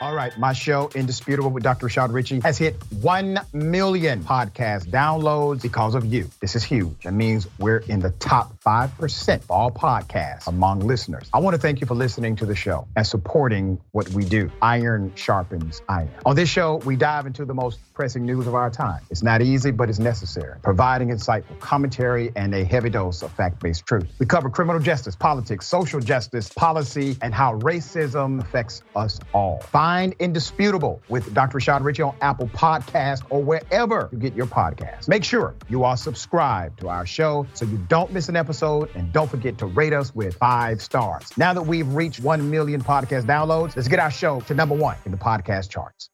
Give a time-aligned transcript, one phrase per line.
[0.00, 1.88] All right, my show, Indisputable with Dr.
[1.88, 6.30] Rashad Richey, has hit 1 million podcast downloads because of you.
[6.40, 7.02] This is huge.
[7.02, 11.28] That means we're in the top 5% of all podcasts among listeners.
[11.34, 14.52] I want to thank you for listening to the show and supporting what we do.
[14.62, 16.10] Iron sharpens iron.
[16.24, 19.00] On this show, we dive into the most pressing news of our time.
[19.10, 23.60] It's not easy, but it's necessary, providing insightful commentary and a heavy dose of fact
[23.60, 24.06] based truth.
[24.20, 29.58] We cover criminal justice, politics, social justice, policy, and how racism affects us all.
[29.58, 29.87] Find
[30.18, 31.58] Indisputable with Dr.
[31.58, 35.08] Rashad Richey on Apple Podcast or wherever you get your podcasts.
[35.08, 39.12] Make sure you are subscribed to our show so you don't miss an episode and
[39.12, 41.36] don't forget to rate us with five stars.
[41.36, 44.96] Now that we've reached 1 million podcast downloads, let's get our show to number one
[45.04, 46.10] in the podcast charts.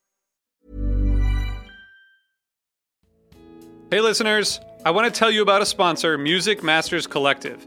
[3.90, 7.66] Hey, listeners, I want to tell you about a sponsor, Music Masters Collective.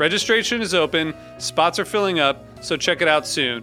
[0.00, 3.62] Registration is open, spots are filling up, so check it out soon.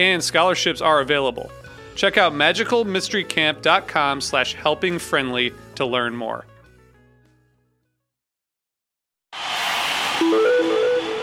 [0.00, 1.48] And scholarships are available.
[1.94, 6.44] Check out magicalmysterycamp.com slash helpingfriendly to learn more.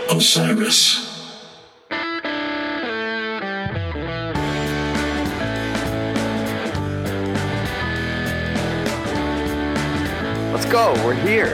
[0.09, 1.09] Osiris.
[10.53, 10.93] Let's go.
[11.03, 11.53] We're here.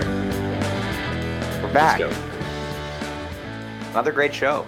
[1.64, 2.29] We're back.
[3.90, 4.00] Let's go.
[4.00, 4.68] Another great show.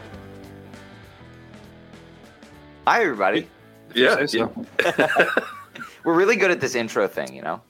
[2.88, 3.48] Hi, everybody.
[3.94, 5.30] Yeah, say yeah.
[6.04, 7.62] We're really good at this intro thing, you know?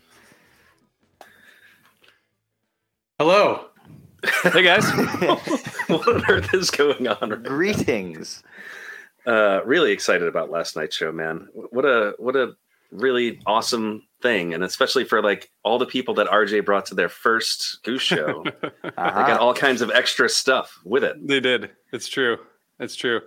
[3.19, 3.65] Hello.
[4.43, 4.85] Hey, guys.
[5.87, 7.29] what on earth is going on?
[7.31, 8.43] right Greetings.
[9.27, 11.49] uh, really excited about last night's show, man.
[11.53, 12.53] What a what a
[12.91, 17.09] really awesome thing, and especially for like all the people that RJ brought to their
[17.09, 18.43] first Goose show.
[18.61, 19.27] they Uh-huh.
[19.27, 21.15] got all kinds of extra stuff with it.
[21.27, 21.71] They did.
[21.91, 22.37] It's true.
[22.79, 23.21] It's true.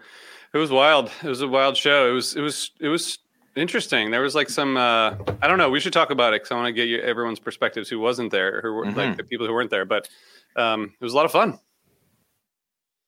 [0.52, 1.10] It was wild.
[1.22, 2.08] It was a wild show.
[2.10, 2.36] It was.
[2.36, 2.70] It was.
[2.80, 3.18] It was
[3.56, 4.10] interesting.
[4.10, 4.76] There was like some.
[4.76, 5.70] Uh, I don't know.
[5.70, 8.30] We should talk about it because I want to get you everyone's perspectives who wasn't
[8.30, 9.16] there, who were like Mhm.
[9.16, 9.84] the people who weren't there.
[9.84, 10.08] But
[10.56, 11.58] um, it was a lot of fun.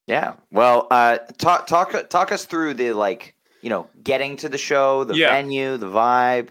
[0.07, 0.35] Yeah.
[0.53, 5.05] Well, uh, talk talk talk us through the like, you know, getting to the show,
[5.05, 5.31] the Yeah.
[5.31, 6.49] venue, the vibe.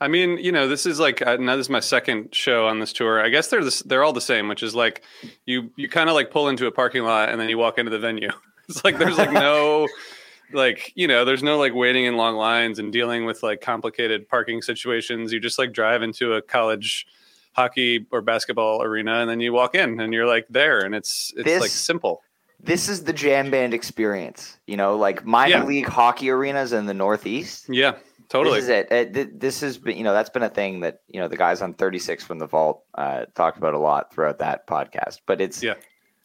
[0.00, 2.80] I mean, you know, this is like uh, now this is my second show on
[2.80, 3.20] this tour.
[3.22, 5.02] I guess they're this, they're all the same, which is like
[5.46, 7.90] you you kind of like pull into a parking lot and then you walk into
[7.90, 8.30] the venue.
[8.68, 9.88] It's like there's like no
[10.52, 14.28] like you know there's no like waiting in long lines and dealing with like complicated
[14.28, 15.32] parking situations.
[15.32, 17.04] You just like drive into a college
[17.52, 21.32] hockey or basketball arena and then you walk in and you're like there and it's
[21.36, 22.22] it's This- like simple.
[22.62, 24.56] This is the jam band experience.
[24.68, 25.64] You know, like minor Yeah.
[25.64, 27.66] league hockey arenas in the Northeast.
[27.70, 27.94] Yeah,
[28.30, 28.60] totally.
[28.60, 28.86] This is it.
[28.92, 31.36] Uh, th- This has been, you know, that's been a thing that you know the
[31.36, 35.18] guys on 36 from the Vault uh, talked about a lot throughout that podcast.
[35.26, 35.74] But it's Yeah.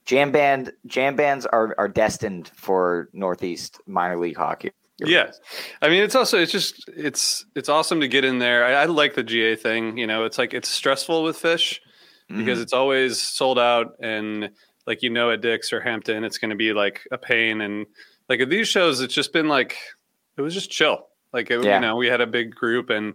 [0.06, 0.72] jam band.
[0.86, 4.72] Jam bands are are destined for Northeast minor league hockey.
[4.98, 5.32] Yeah,
[5.82, 8.64] I mean, it's also it's just it's it's awesome to get in there.
[8.64, 9.98] I, I like the GA thing.
[9.98, 11.80] You know, it's like it's stressful with Phish
[12.30, 14.52] because it's always sold out, and
[14.88, 17.60] like you know, at Dick's or Hampton, it's going to be like a pain.
[17.60, 17.88] And
[18.30, 19.76] like at these shows, it's just been like
[20.38, 21.08] it was just chill.
[21.36, 21.76] Like it, Yeah.
[21.76, 23.14] you know, we had a big group, and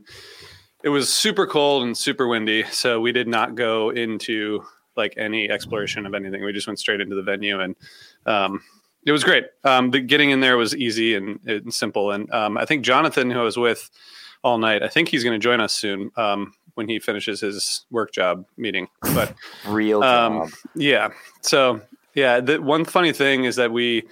[0.84, 4.62] it was super cold and super windy, so we did not go into
[4.96, 6.44] like any exploration of anything.
[6.44, 7.74] We just went straight into the venue and.
[8.26, 8.62] Um,
[9.06, 9.46] it was great.
[9.64, 12.10] Um, the getting in there was easy and, and simple.
[12.10, 13.88] And um, I think Jonathan, who I was with
[14.44, 17.86] all night, I think he's going to join us soon um, when he finishes his
[17.90, 18.88] work job meeting.
[19.14, 19.34] But
[19.66, 20.48] Real um, job.
[20.74, 21.08] yeah,
[21.40, 21.80] so
[22.14, 24.02] yeah, the one funny thing is that we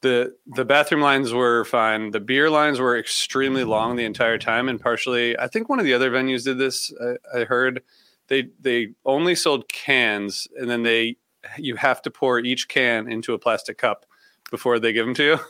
[0.00, 2.10] the the bathroom lines were fine.
[2.12, 5.84] The beer lines were extremely long the entire time, and partially, I think one of
[5.84, 6.92] the other venues did this.
[7.00, 7.82] I, I heard
[8.28, 11.16] they they only sold cans, and then they
[11.56, 14.06] you have to pour each can into a plastic cup
[14.50, 15.38] before they give them to you.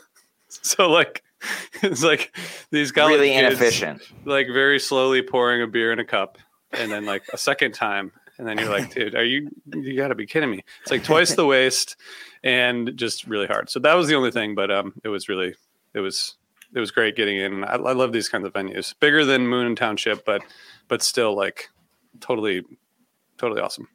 [0.63, 1.21] So like
[1.83, 2.35] it's like
[2.71, 4.01] these college really kids, inefficient.
[4.25, 6.39] like very slowly pouring a beer in a cup,
[6.71, 9.51] and then like a second time, and then you're like, dude, are you?
[9.71, 10.63] You got to be kidding me!
[10.81, 11.97] It's like twice the waste,
[12.43, 13.69] and just really hard.
[13.69, 15.55] So that was the only thing, but um, it was really,
[15.93, 16.35] it was,
[16.73, 17.63] it was great getting in.
[17.63, 20.41] I, I love these kinds of venues, bigger than Moon and Township, but
[20.87, 21.69] but still like
[22.19, 22.63] totally,
[23.37, 23.87] totally awesome.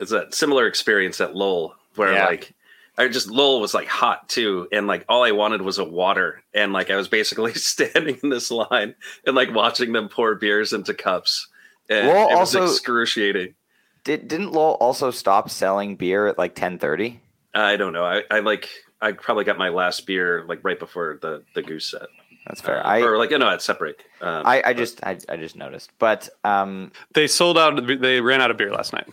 [0.00, 2.26] It's a similar experience at Lowell where Yeah.
[2.26, 2.52] like
[2.96, 6.42] I just Lowell was like hot too, and like all I wanted was a water,
[6.52, 8.94] and like I was basically standing in this line
[9.26, 11.48] and like watching them pour beers into cups.
[11.88, 13.54] And Lowell it was also- excruciating.
[14.04, 17.20] Did didn't Lowell also stop selling beer at like 10:30?
[17.54, 18.04] I don't know.
[18.04, 18.68] I, I like
[19.00, 22.08] I probably got my last beer like right before the the goose set.
[22.46, 22.84] That's fair.
[22.84, 24.02] Uh, I, or like no, at separate.
[24.20, 25.90] Um, I I just I, I just noticed.
[25.98, 27.80] But um They sold out.
[27.86, 29.06] They ran out of beer last night.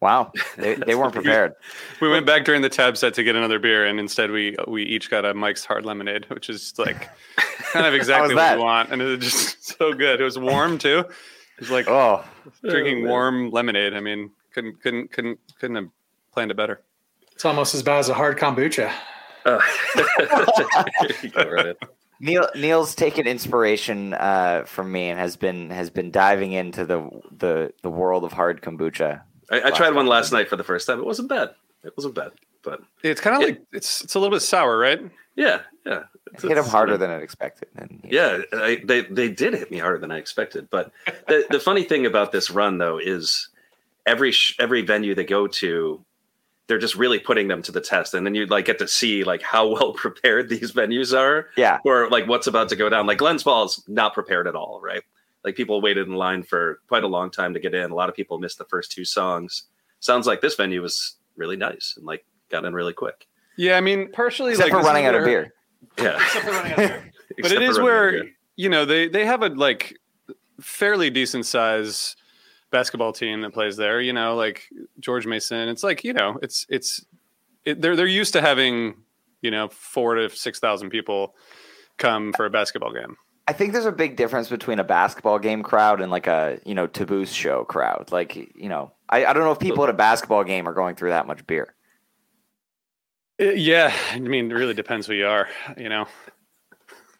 [0.00, 1.54] wow, they, they weren't prepared.
[2.00, 4.82] We went back during the tab set to get another beer, and instead we we
[4.84, 7.08] each got a Mike's Hard Lemonade, which is like
[7.72, 8.58] kind of exactly what that?
[8.58, 10.20] we want, and it was just so good.
[10.20, 10.98] It was warm too.
[11.00, 12.22] It was like Oh,
[12.62, 13.10] drinking man.
[13.10, 13.94] warm lemonade.
[13.94, 15.88] I mean, couldn't couldn't couldn't couldn't have
[16.32, 16.82] planned it better.
[17.36, 18.90] It's almost as bad as a hard kombucha.
[19.44, 19.60] uh,
[19.94, 21.76] there you go, Ryan.
[22.18, 27.10] Neil Neil's taken inspiration uh, from me and has been has been diving into the
[27.36, 29.20] the the world of hard kombucha.
[29.50, 30.98] I, I tried one last night for the first time.
[30.98, 31.50] It wasn't bad.
[31.84, 33.48] It wasn't bad, but It's kind of Yeah.
[33.48, 34.98] like it's it's a little bit sour, right?
[35.36, 36.04] yeah, yeah.
[36.28, 37.68] It's- Hit him it's- harder than I expected.
[37.76, 40.68] And he- Yeah, I, they they did hit me harder than I expected.
[40.70, 40.92] But
[41.28, 43.50] the the funny thing about this run though is
[44.06, 46.02] every sh- every venue they go to,
[46.68, 49.24] they're just really putting them to the test, and then you like get to see
[49.24, 53.06] like how well prepared these venues are, yeah, or like what's about to go down.
[53.06, 55.02] Like Glens Falls, not prepared at all, right?
[55.44, 57.90] Like people waited in line for quite a long time to get in.
[57.90, 59.64] A lot of people missed the first two songs.
[60.00, 63.26] Sounds like this venue was really nice and like got in really quick.
[63.56, 65.52] Yeah, I mean, partially except like for this is running out of where- beer.
[65.98, 66.22] Yeah, but
[67.38, 68.32] Except for running where out of beer.
[68.56, 69.96] you know they they have a like
[70.60, 72.16] fairly decent size
[72.76, 74.02] basketball team that plays there.
[74.02, 74.68] You know, like
[75.00, 75.70] George Mason.
[75.70, 77.04] It's like you know, it's it's
[77.64, 78.96] it, they're they're used to having
[79.40, 81.34] you know four to six thousand people
[81.96, 83.16] come for a basketball game.
[83.48, 86.74] I think there's a big difference between a basketball game crowd and like a you
[86.74, 88.12] know taboo show crowd.
[88.12, 90.96] Like you know, I, I don't know if people at a basketball game are going
[90.96, 91.74] through that much beer.
[93.40, 95.48] Uh, yeah, I mean, it really depends who you are.
[95.78, 96.06] You know,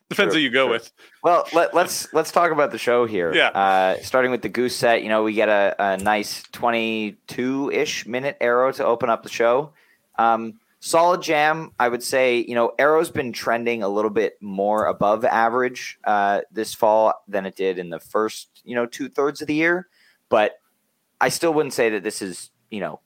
[0.09, 0.73] depends True, who you go true.
[0.73, 0.93] with.
[1.23, 3.35] Well, let, let's let's talk about the show here.
[3.35, 3.49] Yeah.
[3.49, 8.07] Uh, starting with the goose set, you know, we get a, a nice 22 ish
[8.07, 9.73] minute arrow to open up the show.
[10.19, 12.39] Um, solid jam, I would say.
[12.39, 17.47] You know, arrow's been trending a little bit more above average uh, this fall than
[17.47, 19.89] it did in the first, you know, two thirds of the year.
[20.29, 20.53] But
[21.21, 23.01] I still wouldn't say that this is, you know,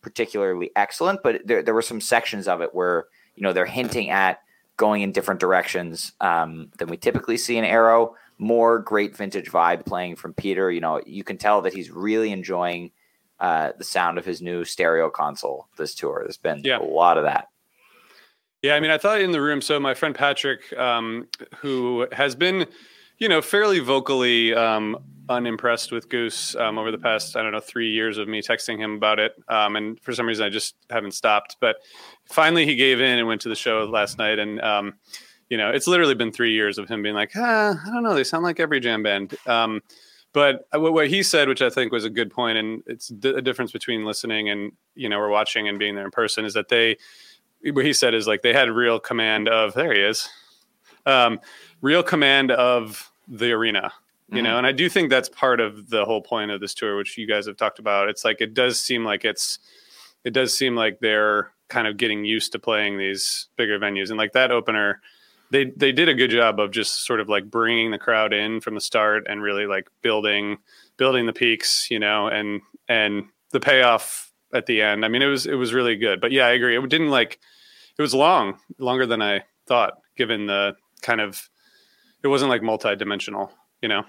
[0.00, 1.22] particularly excellent.
[1.22, 3.06] But there there were some sections of it where
[3.36, 4.40] you know they're hinting at
[4.80, 8.16] going in different directions um, than we typically see in Arrow.
[8.38, 10.70] More great vintage vibe playing from Peter.
[10.72, 12.90] You know, you can tell that he's really enjoying
[13.38, 16.22] uh, the sound of his new stereo console this tour.
[16.24, 16.78] There's been Yeah.
[16.78, 17.48] a lot of that.
[18.62, 19.60] Yeah, I mean, I thought in the room.
[19.60, 22.66] So my friend Patrick, um, who has been,
[23.18, 24.96] you know, fairly vocally um,
[25.30, 28.78] unimpressed with Goose um, over the past, I don't know, three years of me texting
[28.78, 29.32] him about it.
[29.48, 31.56] Um, and for some reason, I just haven't stopped.
[31.60, 31.76] But
[32.24, 34.38] finally, he gave in and went to the show last night.
[34.38, 34.94] And, um,
[35.48, 38.14] you know, it's literally been three years of him being like, ah, I don't know,
[38.14, 39.36] they sound like every jam band.
[39.46, 39.82] Um,
[40.32, 43.72] but what he said, which I think was a good point, and it's the difference
[43.72, 46.98] between listening and, you know, or watching and being there in person, is that they,
[47.72, 50.28] what he said is like they had real command of, there he is,
[51.06, 51.40] um,
[51.80, 53.92] real command of the arena
[54.30, 54.44] you mm-hmm.
[54.44, 57.18] know and i do think that's part of the whole point of this tour which
[57.18, 58.08] you guys have talked about.
[58.08, 59.58] It's like it does seem like it's
[60.24, 64.10] it does seem like they're kind of getting used to playing these bigger venues.
[64.10, 65.00] And like that opener
[65.50, 68.60] they they did a good job of just sort of like bringing the crowd in
[68.60, 70.58] from the start and really like building
[70.96, 75.04] building the peaks you know and and the payoff at the end.
[75.04, 76.20] I mean it was it was really good.
[76.20, 76.76] But yeah i agree.
[76.76, 77.40] It didn't like
[77.98, 81.48] it was long longer than i thought given the kind of
[82.22, 84.04] it wasn't like multi-dimensional you know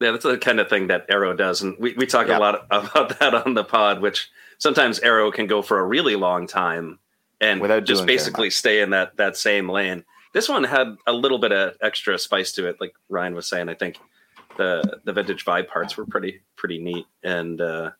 [0.00, 2.38] yeah, that's the kind of thing that Arrow does, and we, we talk yeah.
[2.38, 4.00] a lot about that on the pod.
[4.00, 6.98] Which sometimes Arrow can go for a really long time
[7.40, 10.04] and Without just basically stay in that that same lane.
[10.32, 13.68] This one had a little bit of extra spice to it, like Ryan was saying.
[13.68, 13.98] I think
[14.56, 17.90] the the vintage vibe parts were pretty pretty neat, and uh,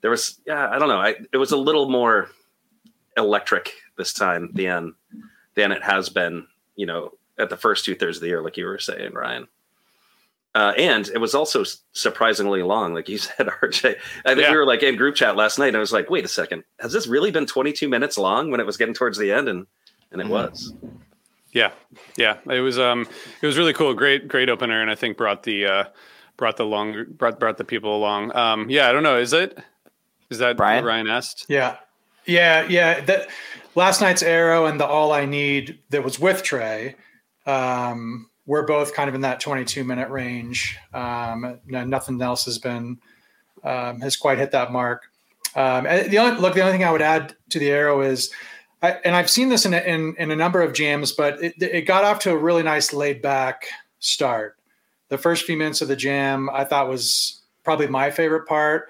[0.00, 2.30] there was yeah, I don't know, I, it was a little more
[3.16, 4.94] electric this time than
[5.54, 8.56] than it has been, you know, at the first two thirds of the year, like
[8.56, 9.48] you were saying, Ryan.
[10.56, 13.96] Uh, and it was also surprisingly long, like you said, RJ.
[14.24, 14.50] I think yeah.
[14.50, 16.64] we were like in group chat last night, and I was like, "Wait a second,
[16.80, 19.66] has this really been 22 minutes long?" When it was getting towards the end, and
[20.10, 20.32] and it mm-hmm.
[20.32, 20.72] was.
[21.52, 21.72] Yeah,
[22.16, 22.78] yeah, it was.
[22.78, 23.06] Um,
[23.42, 23.92] it was really cool.
[23.92, 25.84] Great, great opener, and I think brought the uh,
[26.38, 28.34] brought the long brought brought the people along.
[28.34, 29.18] Um, yeah, I don't know.
[29.18, 29.58] Is it?
[30.30, 30.86] Is that Brian?
[30.86, 31.44] Ryan asked?
[31.50, 31.76] Yeah,
[32.24, 33.00] yeah, yeah.
[33.02, 33.28] That
[33.74, 36.96] last night's arrow and the all I need that was with Trey.
[37.44, 40.78] Um, we're both kind of in that 22 minute range.
[40.94, 42.98] Um, nothing else has been
[43.64, 45.10] um, has quite hit that mark.
[45.54, 48.30] Um, the only look, the only thing I would add to the arrow is,
[48.82, 51.54] I, and I've seen this in a, in, in a number of jams, but it,
[51.60, 53.66] it got off to a really nice laid back
[53.98, 54.56] start.
[55.08, 58.88] The first few minutes of the jam I thought was probably my favorite part.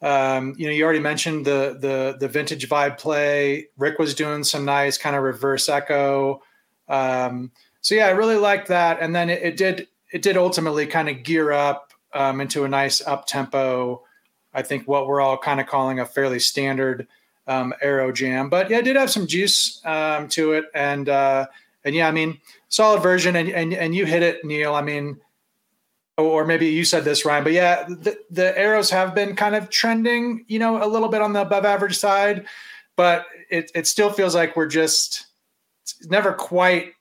[0.00, 3.68] Um, you know, you already mentioned the the the vintage vibe play.
[3.78, 6.42] Rick was doing some nice kind of reverse echo.
[6.88, 7.52] Um,
[7.84, 8.98] so yeah, I really liked that.
[9.02, 12.68] And then it, it did it did ultimately kind of gear up um, into a
[12.68, 14.02] nice up tempo.
[14.54, 17.06] I think what we're all kind of calling a fairly standard
[17.46, 21.46] um, arrow jam, but yeah, it did have some juice um, to it, and uh,
[21.84, 22.38] and yeah, I mean,
[22.70, 24.74] solid version, and and and you hit it, Neil.
[24.74, 25.20] I mean,
[26.16, 29.68] or maybe you said this, Ryan, but yeah, the, the arrows have been kind of
[29.68, 32.46] trending, you know, a little bit on the above average side,
[32.96, 35.26] but it it still feels like we're just
[36.08, 36.94] never quite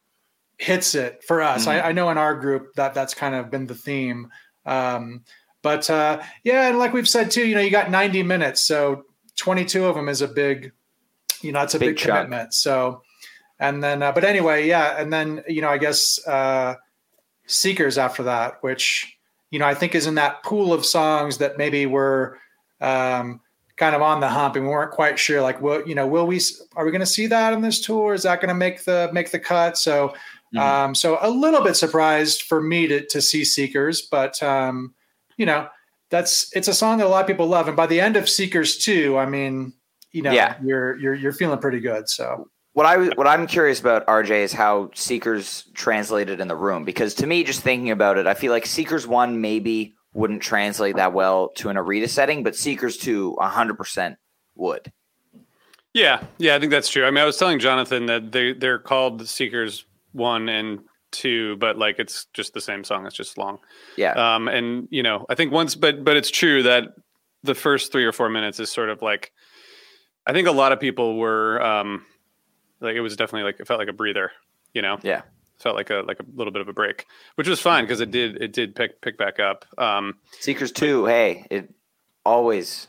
[0.57, 1.62] hits it for us.
[1.62, 1.69] Mm-hmm.
[1.86, 4.29] I, I, know in our group that that's kind of been the theme.
[4.65, 5.24] Um,
[5.62, 9.03] but uh, yeah, and like we've said too, you know, you got 90 minutes, so
[9.38, 10.72] 22 of them is a big,
[11.41, 12.53] you know, it's a big, big commitment.
[12.53, 13.01] So,
[13.60, 16.75] and then, uh, but anyway, yeah, and then you know, I guess uh,
[17.48, 19.17] Seekers after that, which
[19.51, 22.39] you know, I think is in that pool of songs that maybe were
[22.81, 23.39] um,
[23.77, 26.27] kind of on the hump and we weren't quite sure like will you know will
[26.27, 26.39] we
[26.75, 29.10] are we going to see that on this tour is that going to make the
[29.13, 30.13] make the cut so
[30.53, 30.60] Mm-hmm.
[30.60, 34.93] Um, so a little bit surprised for me to, to see Seekers, but um,
[35.38, 35.67] you know,
[36.10, 37.67] that's it's a song that a lot of people love.
[37.67, 39.74] And by the end of Seekers 2, I mean,
[40.12, 40.55] you know, yeah.
[40.63, 42.07] you're you're you're feeling pretty good.
[42.07, 46.86] So what I what I'm curious about RJ is how Seekers translated in the room
[46.86, 50.95] because to me, just thinking about it, I feel like Seekers one maybe wouldn't translate
[50.98, 54.17] that well to an arena setting, but Seekers two 100 percent
[54.55, 54.91] would.
[55.93, 57.05] Yeah, yeah, I think that's true.
[57.05, 60.79] I mean, I was telling Jonathan that they they're called Seekers one and
[61.12, 63.05] two, but like it's just the same song.
[63.05, 63.60] It's just long.
[63.98, 64.13] Yeah.
[64.13, 66.96] Um, and you know, I think once, but but it's true that
[67.43, 69.32] the first three or four minutes is sort of like,
[70.25, 72.05] I think a lot of people were, um,
[72.79, 74.32] like it was definitely like it felt like a breather.
[74.74, 74.98] You know.
[75.03, 75.24] Yeah.
[75.60, 77.05] Felt like a like a little bit of a break,
[77.36, 79.63] which was fine because it did it did pick pick back up.
[79.77, 81.74] Um, Seekers two, hey, it
[82.25, 82.88] always.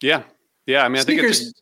[0.00, 0.22] Yeah,
[0.64, 0.82] yeah.
[0.82, 1.52] I mean, I think it's.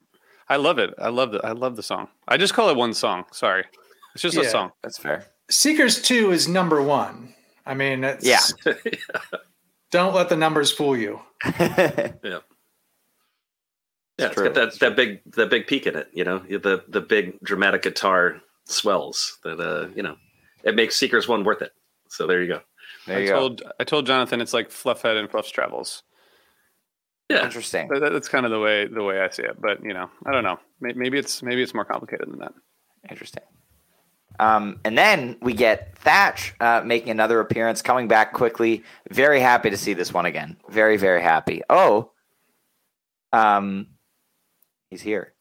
[0.48, 0.94] I love it.
[0.98, 2.06] I love the I love the song.
[2.28, 3.24] I just call it one song.
[3.32, 3.64] Sorry.
[4.14, 4.72] It's just yeah, a song.
[4.82, 5.26] That's fair.
[5.50, 7.34] Seekers 2 is number one.
[7.66, 8.40] I mean, it's, yeah.
[9.90, 11.20] don't let the numbers fool you.
[11.58, 12.12] yeah.
[14.16, 16.84] Yeah, it's, it's got that, that big that big peak in it, you know, the
[16.86, 20.14] the big dramatic guitar swells that uh, you know,
[20.62, 21.72] it makes Seekers one worth it.
[22.10, 22.60] So there you go.
[23.08, 23.70] There you I told go.
[23.80, 26.04] I told Jonathan it's like Fluffhead and Fluff's Travels.
[27.28, 27.88] Yeah, interesting.
[27.88, 30.30] That, that's kind of the way the way I see it, but you know, I
[30.30, 30.60] don't know.
[30.80, 32.52] Maybe it's maybe it's more complicated than that.
[33.10, 33.42] Interesting.
[34.40, 38.82] Um, and then we get Thatch uh, making another appearance, coming back quickly.
[39.10, 40.56] Very happy to see this one again.
[40.68, 41.62] Very, very happy.
[41.70, 42.10] Oh,
[43.32, 43.86] um,
[44.90, 45.32] he's here.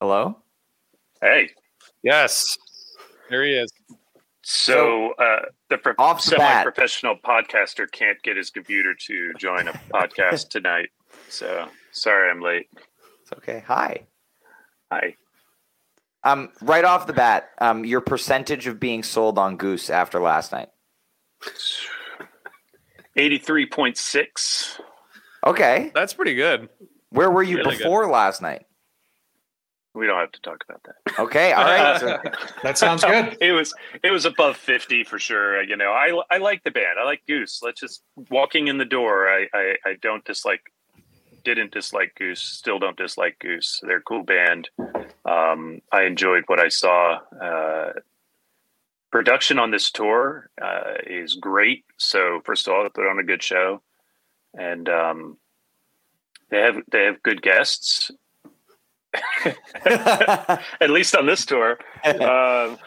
[0.00, 0.36] Hello.
[1.20, 1.50] Hey,
[2.02, 2.58] Yes.
[3.30, 3.72] There he is.
[4.42, 6.64] so uh, the pro- Off the bat.
[6.64, 10.90] semi-professional podcaster can't get his computer to join a podcast tonight.
[11.30, 12.68] So sorry, I'm late.
[13.34, 13.62] It's okay.
[13.66, 14.06] Hi.
[14.92, 15.16] Hi.
[16.22, 20.52] Um, right off the bat, um, your percentage of being sold on Goose after last
[20.52, 20.68] night.
[23.16, 24.80] Eighty-three point six.
[25.46, 25.90] Okay.
[25.94, 26.68] That's pretty good.
[27.10, 27.78] Where were you Really good.
[27.84, 28.66] before last night?
[29.94, 31.18] We don't have to talk about that.
[31.20, 31.52] Okay.
[31.52, 32.00] All right.
[32.00, 32.18] So-
[32.64, 33.36] That sounds good.
[33.40, 33.72] it was
[34.02, 35.62] it was above fifty for sure.
[35.62, 36.98] You know, I I like the band.
[36.98, 37.60] I like Goose.
[37.62, 39.28] Let's just walking in the door.
[39.28, 40.62] I I, I don't dislike.
[41.44, 42.40] Didn't dislike Goose.
[42.40, 43.80] Still don't dislike Goose.
[43.82, 44.70] They're a cool band.
[45.24, 47.18] Um, I enjoyed what I saw.
[47.40, 47.92] Uh,
[49.10, 51.84] production on this tour uh, is great.
[51.98, 53.82] So first of all, they put on a good show,
[54.58, 55.36] and um,
[56.50, 58.10] they have they have good guests.
[59.84, 61.78] At least on this tour.
[62.04, 62.78] Um,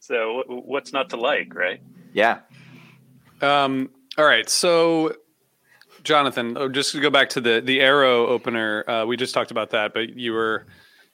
[0.00, 1.80] so w- what's not to like, right?
[2.12, 2.40] yeah.
[3.40, 5.14] Um, all right, so
[6.08, 9.50] Jonathan, oh, just to go back to the the Arrow opener, uh, we just talked
[9.50, 10.66] about that, but you were,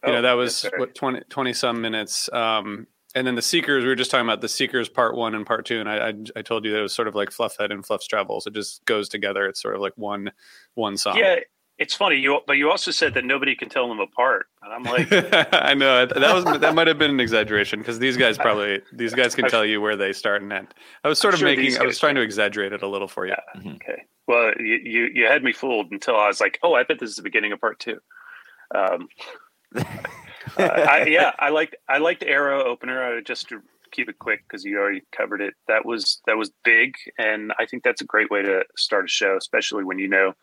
[0.06, 2.32] you know, Oh, that was what 20, 20 some minutes.
[2.32, 2.86] Um,
[3.16, 5.66] and then the Seekers, we were just talking about the Seekers part one and part
[5.66, 7.84] two, and I I, I told you that it was sort of like Fluffhead and
[7.84, 8.46] Fluff's Travels.
[8.46, 9.46] It just goes together.
[9.46, 10.30] It's sort of like one
[10.74, 11.16] one song.
[11.18, 11.36] Yeah,
[11.78, 12.16] it's funny.
[12.16, 15.08] You but you also said that nobody can tell them apart, and I'm like,
[15.52, 19.14] I know that was that might have been an exaggeration because these guys probably these
[19.14, 20.68] guys can tell you where they start and end.
[21.02, 23.08] I was sort I'm of sure making I was trying to exaggerate it a little
[23.08, 23.34] for you.
[23.56, 27.00] okay, well, you, you you had me fooled until I was like, oh, I bet
[27.00, 27.98] this is the beginning of part two.
[28.74, 29.08] Um,
[29.76, 29.84] uh,
[30.58, 33.18] I, yeah, I liked I liked Arrow opener.
[33.18, 35.54] Uh, just to keep it quick because you already covered it.
[35.68, 39.08] That was that was big, and I think that's a great way to start a
[39.08, 40.34] show, especially when you know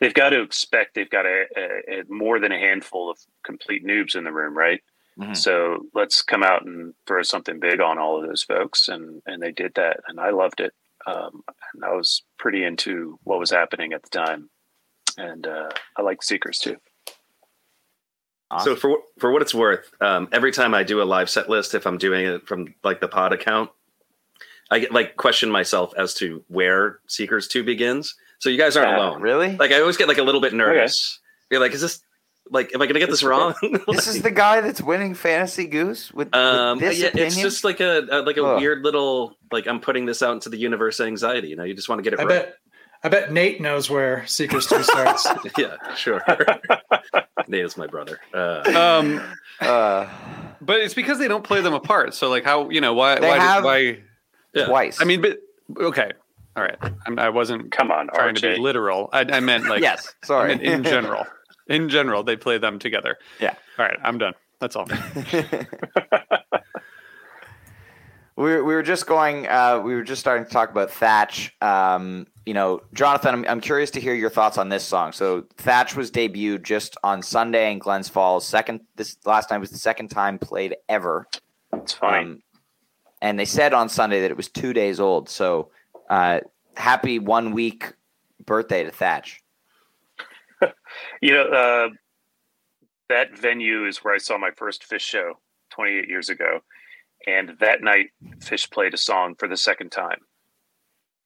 [0.00, 3.84] they've got to expect they've got a, a, a more than a handful of complete
[3.84, 4.82] noobs in the room, right?
[5.18, 5.36] Mhm.
[5.36, 9.42] So let's come out and throw something big on all of those folks, and and
[9.42, 10.72] they did that, and I loved it.
[11.06, 11.42] Um,
[11.74, 14.50] and I was pretty into what was happening at the time,
[15.16, 16.76] and uh, I like Seekers too.
[18.62, 21.74] So for for what it's worth, um, every time I do a live set list,
[21.74, 23.70] if I'm doing it from like the pod account,
[24.70, 28.14] I get like question myself as to where Seekers Two begins.
[28.38, 29.20] So you guys aren't Yeah, alone.
[29.22, 29.56] Really?
[29.56, 31.18] Like I always get like a little bit nervous.
[31.50, 32.00] You're like, is this
[32.50, 33.54] like, am I gonna get this wrong?
[33.88, 37.26] this is the guy that's winning Fantasy Goose with, with um, this yeah, opinion.
[37.26, 38.60] it's just like a, a like a Ugh.
[38.60, 41.48] weird little like I'm putting this out into the universe anxiety.
[41.48, 42.28] You know, you just want to get it I right.
[42.46, 42.54] bet
[43.04, 45.26] I bet Nate knows where Seekers 2 starts.
[45.58, 46.20] yeah, sure.
[47.48, 48.18] Nate is my brother.
[48.34, 48.62] Uh,
[49.00, 49.20] Um,
[49.60, 50.06] uh,
[50.60, 52.14] but it's because they don't play them apart.
[52.14, 53.98] So like how you know why They why have- why
[54.54, 54.66] yeah.
[54.66, 55.00] twice.
[55.00, 55.38] I mean, but
[55.78, 56.12] okay,
[56.58, 56.76] all right.
[57.06, 59.08] I'm, I wasn't Come on, trying to be literal.
[59.12, 60.12] I, I meant like yes.
[60.24, 60.48] I Sorry.
[60.48, 61.24] meant in general.
[61.68, 63.16] In general, they play them together.
[63.40, 63.54] Yeah.
[63.78, 64.34] All right, I'm done.
[64.58, 64.86] That's all.
[68.36, 69.46] we were, we were just going.
[69.46, 71.54] Uh, we were just starting to talk about Thatch.
[71.60, 75.12] Um, you know, Jonathan, I'm, I'm curious to hear your thoughts on this song.
[75.12, 78.44] So Thatch was debuted just on Sunday in Glens Falls.
[78.44, 81.28] Second, this last time was the second time played ever.
[81.74, 82.24] It's funny.
[82.24, 82.42] Um,
[83.20, 85.28] and they said on Sunday that it was two days old.
[85.28, 85.70] So
[86.08, 86.40] uh,
[86.76, 87.92] happy one week
[88.44, 89.42] birthday to Thatch.
[91.20, 91.88] You know, uh,
[93.08, 95.38] that venue is where I saw my first Phish show
[95.70, 96.60] 28 years ago.
[97.26, 98.06] And that night,
[98.38, 100.20] Phish played a song for the second time.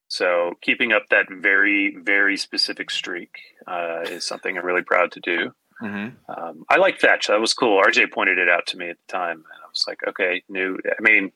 [0.09, 3.35] So keeping up that very, very specific streak
[3.67, 5.55] uh, is something I'm really proud to do.
[5.83, 6.31] Mm-hmm.
[6.31, 7.29] Um, I like Thatch.
[7.29, 7.83] That was cool.
[7.83, 9.37] RJ pointed it out to me at the time.
[9.37, 10.79] And I was like, okay, new.
[10.87, 11.33] I mean,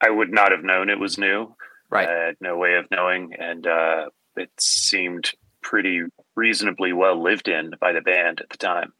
[0.00, 1.54] I would not have known it was new.
[1.90, 2.08] Right.
[2.08, 3.34] I had no way of knowing.
[3.38, 6.02] And uh, it seemed pretty
[6.34, 8.92] reasonably well lived in by the band at the time.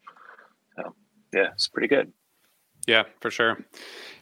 [0.75, 0.95] So,
[1.33, 2.11] yeah, it's pretty good.
[2.87, 3.57] Yeah, for sure.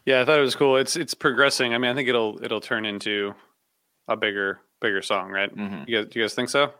[0.05, 0.77] Yeah, I thought it was cool.
[0.77, 1.73] It's it's progressing.
[1.73, 3.33] I mean, I think it'll it'll turn into
[4.07, 5.55] a bigger bigger song, right?
[5.55, 5.87] Mhm.
[5.87, 6.73] You guys, do you guys think so?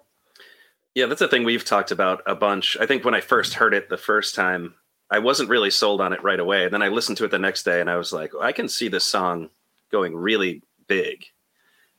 [0.96, 2.78] Yeah, that's a thing we've talked about a bunch.
[2.80, 4.76] I think when I first heard it the first time,
[5.12, 6.64] I wasn't really sold on it right away.
[6.66, 8.68] And Then I listened to it the next day and I was like, I can
[8.70, 9.50] see this song
[9.92, 11.26] going really big.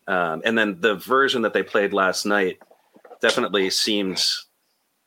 [0.08, 2.58] Um, and then the version that they played last night
[3.20, 4.46] definitely seems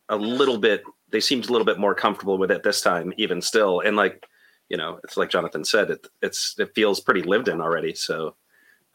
[0.09, 3.41] a little bit, they seemed a little bit more comfortable with it this time, even
[3.41, 3.79] still.
[3.79, 4.25] And like,
[4.67, 7.95] you know, it's like Jonathan said, it, it's, it feels pretty lived in already.
[7.95, 8.35] So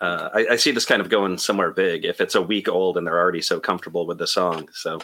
[0.01, 2.97] uh, I, I see this kind of going somewhere big if it's a week old
[2.97, 4.69] and they're already so comfortable with the song.
[4.73, 4.99] So,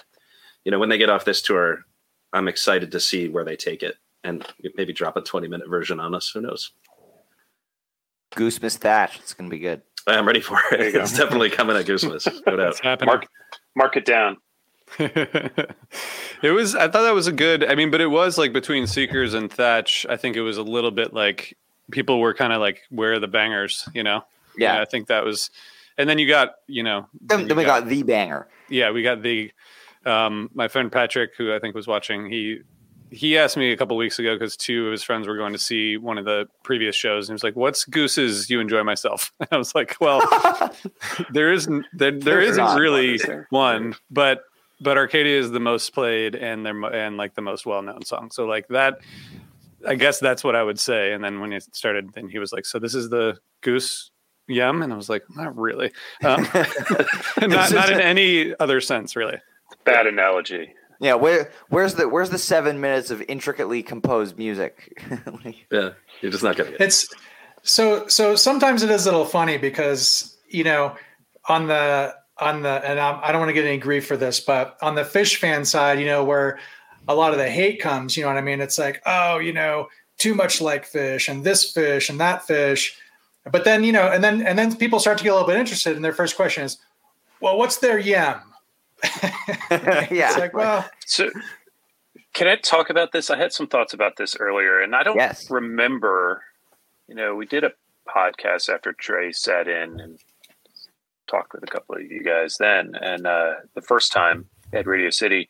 [0.64, 1.84] you know, when they get off this tour,
[2.32, 6.00] I'm excited to see where they take it and maybe drop a 20 minute version
[6.00, 6.30] on us.
[6.30, 6.72] Who knows?
[8.34, 9.18] Goosemas Thatch.
[9.18, 9.82] It's gonna be good.
[10.06, 10.94] I'm ready for it.
[10.94, 12.26] It's definitely coming at Goosemas.
[12.46, 12.68] No doubt.
[12.70, 13.06] It's happening.
[13.06, 13.26] Mark
[13.76, 14.36] mark it down.
[14.98, 15.76] it
[16.54, 16.74] was.
[16.74, 17.64] I thought that was a good.
[17.64, 20.06] I mean, but it was like between Seekers and Thatch.
[20.08, 21.56] I think it was a little bit like
[21.90, 24.24] people were kind of like, "Where are the bangers?" You know.
[24.56, 24.80] Yeah.
[24.80, 25.50] I think that was.
[25.98, 28.48] And then you got, you know, Then, you then we got the banger.
[28.70, 29.52] yeah, we got the
[30.06, 32.30] um my friend Patrick, who I think was watching.
[32.30, 32.60] He
[33.10, 35.58] he asked me a couple weeks ago because two of his friends were going to
[35.58, 39.32] see one of the previous shows, and he was like, "What's Goose's You Enjoy Myself?"
[39.40, 40.20] And I was like, "Well,
[41.32, 43.46] there is there there There's isn't really one, there?
[43.50, 44.42] one, but
[44.80, 48.30] but Arcadia is the most played and they're and like the most well known song.
[48.30, 49.00] So like that,
[49.86, 51.12] I guess that's what I would say.
[51.12, 54.10] And then when it started, then he was like, "So this is the Goose."
[54.46, 55.92] Yum, and I was like, not really,
[56.24, 56.42] um,
[57.40, 59.38] not not in any other sense, really.
[59.84, 60.74] Bad analogy.
[61.00, 65.02] Yeah, where where's the where's the seven minutes of intricately composed music?
[65.44, 66.80] Like, Yeah, you're just not gonna get.
[66.80, 66.84] It.
[66.84, 67.08] It's
[67.62, 70.94] so so sometimes it is a little funny because you know
[71.48, 74.40] on the on the and I'm, I don't want to get any grief for this,
[74.40, 76.58] but on the Phish fan side, you know where
[77.08, 78.60] a lot of the hate comes, you know what I mean?
[78.60, 82.94] It's like oh, you know, too much like Phish and this Phish and that Phish,
[83.50, 85.56] but then you know, and then and then people start to get a little bit
[85.56, 86.76] interested, and their first question is,
[87.40, 88.42] well, what's their yem?
[89.70, 91.30] yeah, It's like well, So,
[92.34, 93.30] can I talk about this?
[93.30, 95.50] I had some thoughts about this earlier, and I don't Yes.
[95.50, 96.42] remember.
[97.08, 97.72] You know, we did a
[98.08, 100.18] podcast after Trey sat in and
[101.28, 105.10] talked with a couple of you guys then, and uh, the first time at Radio
[105.10, 105.48] City.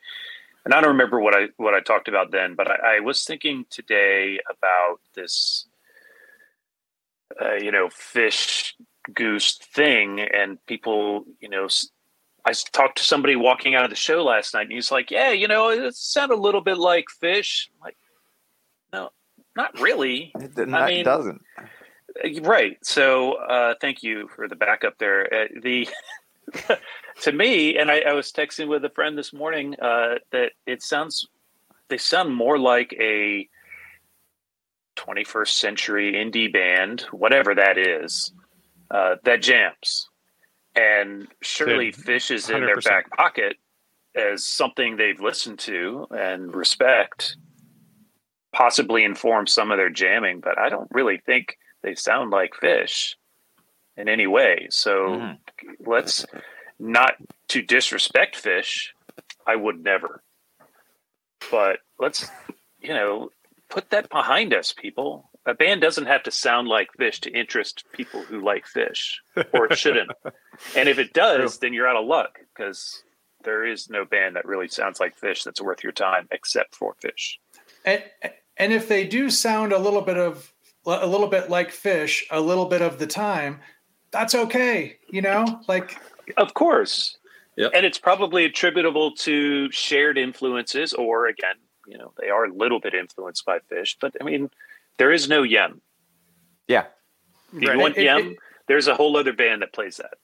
[0.64, 3.24] And I don't remember what I what I talked about then, but I, I was
[3.24, 5.66] thinking today about this,
[7.40, 8.72] uh, you know, Phish
[9.14, 11.88] goose thing, and people, you know, s-
[12.50, 15.30] I talked to somebody walking out of the show last night, and he's like, "Yeah,
[15.30, 17.96] you know, it sounded a little bit like Phish." I'm like,
[18.92, 19.10] no,
[19.56, 20.32] not really.
[20.34, 21.40] it, it I mean- doesn't.
[21.56, 21.64] Uh,
[22.42, 22.76] Right.
[22.84, 25.32] So, uh, thank you for the backup there.
[25.32, 25.88] Uh, the
[27.22, 30.82] to me, and I, I was texting with a friend this morning uh, that it
[30.82, 31.28] sounds
[31.88, 33.48] they sound more like a
[34.96, 38.32] 21st century indie band, whatever that is,
[38.90, 40.09] uh, that jams.
[40.74, 42.84] And surely Dude, Phish is in their 100%.
[42.84, 43.56] back pocket
[44.14, 47.36] as something they've listened to and respect,
[48.52, 53.14] possibly inform some of their jamming, but I don't really think they sound like Phish
[53.96, 54.68] in any way.
[54.70, 55.38] So Mhm.
[55.80, 56.24] let's
[56.78, 57.16] not
[57.48, 58.88] to disrespect Phish.
[59.46, 60.22] I would never.
[61.50, 62.30] But let's,
[62.78, 63.30] you know,
[63.68, 65.29] put that behind us, people.
[65.46, 69.14] A band doesn't have to sound like Phish to interest people who like Phish,
[69.52, 70.10] or it shouldn't.
[70.76, 73.02] and if it does, then you're out of luck because
[73.42, 76.94] there is no band that really sounds like Phish that's worth your time except for
[77.02, 77.36] Phish.
[77.84, 78.02] and,
[78.58, 80.52] and if they do sound a little bit of
[80.86, 83.60] a little bit like Phish a little bit of the time
[84.10, 86.00] that's okay you know like
[86.36, 87.16] Of course.
[87.56, 87.72] Yep.
[87.74, 92.80] And it's probably attributable to shared influences, or again, you know, they are a little
[92.80, 94.50] bit influenced by Phish, but I mean,
[95.00, 95.80] there is no Yem.
[96.68, 96.84] Yeah,
[97.56, 98.36] If you want It- it- Yem, it-
[98.68, 100.14] there's a whole other band that plays that.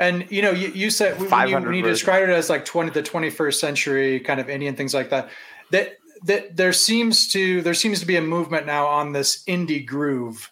[0.00, 2.64] and you know you, you said when you, 500 when you described it as like
[2.64, 5.30] 20 the 21st century kind of indian things like that
[5.70, 9.86] that that there seems to there seems to be a movement now on this indie
[9.86, 10.50] groove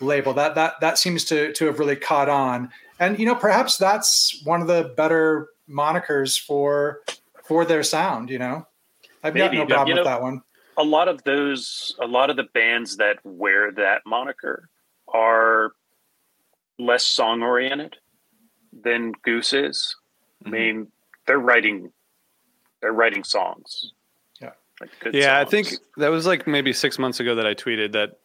[0.00, 0.34] label.
[0.34, 2.70] That that that seems to to have really caught on.
[3.00, 7.00] And you know perhaps that's one of the better monikers for
[7.44, 8.66] for their sound you know?
[9.24, 10.42] I've got no problem you with that one
[10.78, 14.68] A lot of those, a lot of the bands that wear that moniker
[15.08, 15.72] are
[16.78, 17.96] less song oriented
[18.72, 19.96] than Goose is.
[20.44, 20.52] I mm-hmm.
[20.54, 20.86] mean,
[21.26, 21.92] they're writing,
[22.80, 23.92] they're writing songs.
[24.40, 24.50] Yeah.
[24.80, 27.92] Like good Yeah, I think that was like maybe six months ago that I tweeted
[27.92, 28.18] that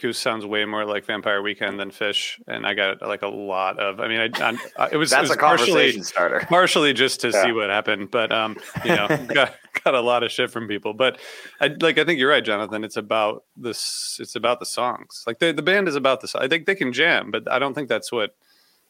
[0.00, 3.78] Goose sounds way more like Vampire Weekend than Phish, and I got like a lot
[3.78, 4.00] of.
[4.00, 6.40] I mean, I, I it was, it that's was a conversation partially starter.
[6.48, 10.32] partially just to see what happened, but um, you know, got got a lot of
[10.32, 10.94] shit from people.
[10.94, 11.18] But
[11.60, 12.84] I like I think you're right, Jonathan.
[12.84, 14.18] It's about this.
[14.20, 15.24] It's about the songs.
[15.26, 16.32] Like the the band is about the.
[16.38, 18.36] I think they can jam, but I don't think that's what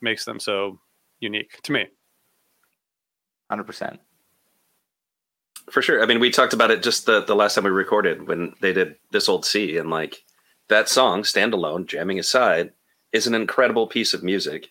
[0.00, 0.80] makes them so
[1.20, 1.86] unique to me.
[3.50, 4.00] Hundred percent.
[5.70, 6.02] For sure.
[6.02, 8.72] I mean, we talked about it just the, the last time we recorded when they
[8.72, 10.24] did This Old Sea, and like
[10.68, 12.72] that song, standalone, jamming aside,
[13.12, 14.70] is an incredible piece of music.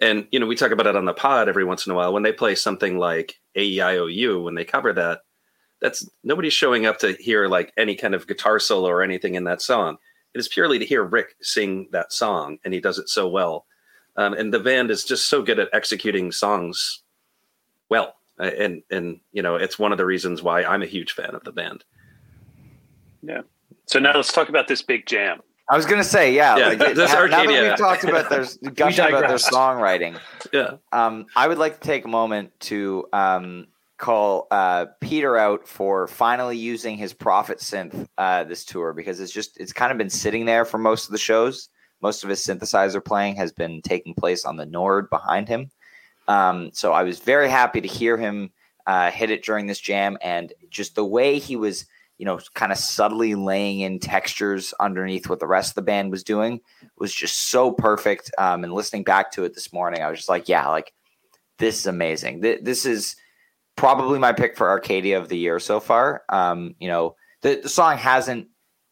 [0.00, 2.12] And, you know, we talk about it on the pod every once in a while.
[2.12, 5.22] When they play something like AEIOU, when they cover that,
[5.80, 9.44] that's nobody's showing up to hear like any kind of guitar solo or anything in
[9.44, 9.96] that song.
[10.34, 13.66] It is purely to hear Rick sing that song, and he does it so well.
[14.16, 17.02] Um, and the band is just so good at executing songs
[17.88, 18.16] well.
[18.38, 21.44] and and you know it's one of the reasons why I'm a huge fan of
[21.44, 21.84] the band.
[23.22, 23.42] Yeah.
[23.88, 25.40] So now let's talk about this big jam.
[25.70, 26.56] I was gonna say, yeah.
[26.56, 30.18] Yeah, like, this now that we've talked about their gushing about their songwriting,
[30.52, 33.66] Yeah, um, I would like to take a moment to um,
[33.98, 39.32] call uh, Peter out for finally using his Prophet synth uh, this tour because it's
[39.32, 41.68] just it's kind of been sitting there for most of the shows.
[42.00, 45.70] Most of his synthesizer playing has been taking place on the Nord behind him.
[46.28, 48.52] Um, so I was very happy to hear him
[48.86, 51.84] uh, hit it during this jam, and just the way he was,
[52.18, 56.10] you know, kind of subtly laying in textures underneath what the rest of the band
[56.10, 56.60] was doing
[56.98, 58.30] was just so perfect.
[58.38, 60.92] Um, and listening back to it this morning, I was just like, yeah, like
[61.58, 62.42] this is amazing.
[62.42, 63.16] Th- this is
[63.76, 66.24] probably my pick for Arcadia of the year so far.
[66.28, 68.48] Um, you know, the, the song hasn't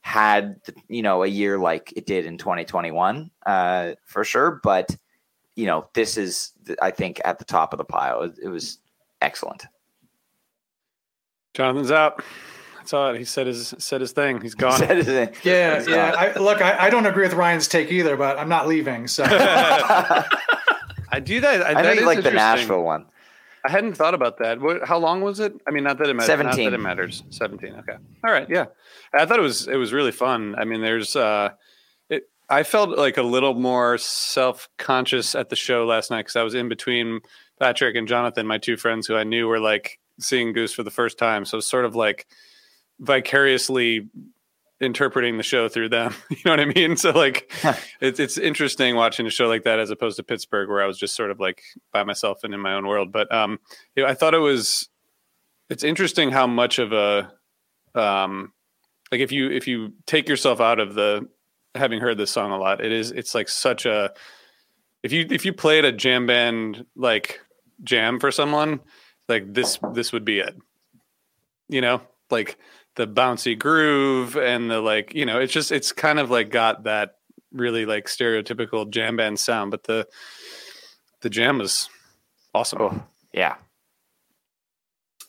[0.06, 4.96] had you know a year like it did in 2021 uh, for sure, but
[5.56, 8.22] you know this is I think at the top of the pile.
[8.22, 8.78] It, it was
[9.20, 9.66] excellent.
[11.54, 12.22] Jonathan's out.
[12.86, 13.14] That's all.
[13.14, 14.40] He said his said his thing.
[14.40, 14.80] He's gone.
[14.80, 15.80] Yeah, It's yeah.
[15.88, 16.14] gone.
[16.16, 19.08] I, look, I, I don't agree with Ryan's take either, but I'm not leaving.
[19.08, 20.24] So I
[21.20, 21.62] do that.
[21.62, 22.30] I, I know that you is like the.
[22.30, 23.06] Nashville one.
[23.64, 24.60] I hadn't thought about that.
[24.60, 25.52] What, how long was it?
[25.66, 26.28] I mean, not that it matters.
[26.28, 26.64] Not 17.
[26.66, 27.24] that it matters.
[27.30, 27.74] Seventeen.
[27.74, 27.96] Okay.
[28.22, 28.48] All right.
[28.48, 28.66] Yeah.
[29.12, 30.54] I thought it was it was really fun.
[30.56, 31.48] I mean, there's uh,
[32.08, 32.30] it.
[32.48, 36.44] I felt like a little more self conscious at the show last night because I
[36.44, 37.18] was in between
[37.58, 40.90] Patrick and Jonathan, my two friends who I knew were like seeing Goose for the
[40.92, 41.44] first time.
[41.44, 42.28] So it's sort of like
[42.98, 44.08] vicariously
[44.80, 46.14] interpreting the show through them.
[46.30, 46.96] You know what I mean?
[46.96, 47.50] So like
[48.00, 50.98] it's it's interesting watching a show like that as opposed to Pittsburgh where I was
[50.98, 53.12] just sort of like by myself and in my own world.
[53.12, 53.58] But um
[53.94, 54.88] you know, I thought it was
[55.70, 57.32] it's interesting how much of a
[57.94, 58.52] um
[59.10, 61.28] like if you if you take yourself out of the
[61.74, 64.12] having heard this song a lot, it is it's like such a
[65.02, 67.40] if you if you played a jam band like
[67.82, 68.80] jam for someone,
[69.28, 70.54] like this this would be it.
[71.68, 72.02] You know?
[72.30, 72.58] Like
[72.96, 76.84] the bouncy groove and the like, you know, it's just it's kind of like got
[76.84, 77.16] that
[77.52, 80.06] really like stereotypical jam band sound, but the
[81.20, 81.88] the jam is
[82.54, 82.80] awesome.
[82.82, 83.56] Oh, yeah.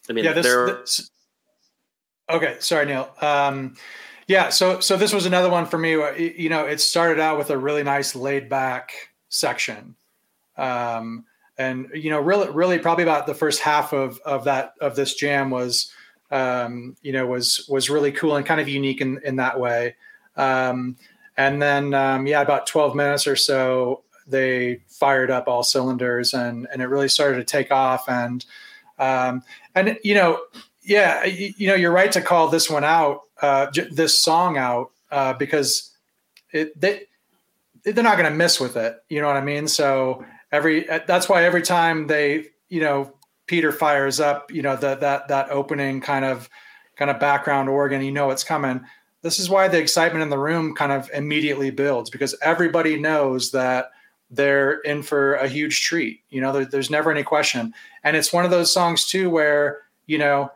[0.09, 0.65] I mean, yeah, this, there.
[0.67, 1.11] this-
[2.29, 3.09] Okay, sorry, Neil.
[3.21, 3.75] Um,
[4.27, 5.95] yeah, so so this was another one for me.
[5.95, 8.91] where, You know, it started out with a really nice laid back
[9.29, 9.95] section,
[10.57, 11.23] um,
[11.57, 15.15] and you know, really, really, probably about the first half of of that of this
[15.15, 15.89] jam was,
[16.31, 19.95] um, you know, was was really cool and kind of unique in in that way.
[20.35, 20.97] Um,
[21.35, 26.67] and then, um, yeah, about twelve minutes or so, they fired up all cylinders, and
[26.71, 28.09] and it really started to take off.
[28.09, 28.45] And
[28.99, 29.43] um,
[29.75, 30.41] and you know,
[30.83, 34.57] yeah, you, you know, you're right to call this one out, uh, j- this song
[34.57, 35.91] out, uh, because
[36.51, 37.03] it they
[37.83, 38.97] they're not going to miss with it.
[39.09, 39.67] You know what I mean?
[39.67, 43.13] So every that's why every time they, you know,
[43.47, 46.49] Peter fires up, you know, that that that opening kind of
[46.95, 48.81] kind of background organ, you know, it's coming.
[49.21, 53.51] This is why the excitement in the room kind of immediately builds because everybody knows
[53.51, 53.91] that
[54.29, 56.21] they're in for a huge treat.
[56.29, 57.73] You know, there, there's never any question.
[58.03, 60.51] And it's one of those songs too where you know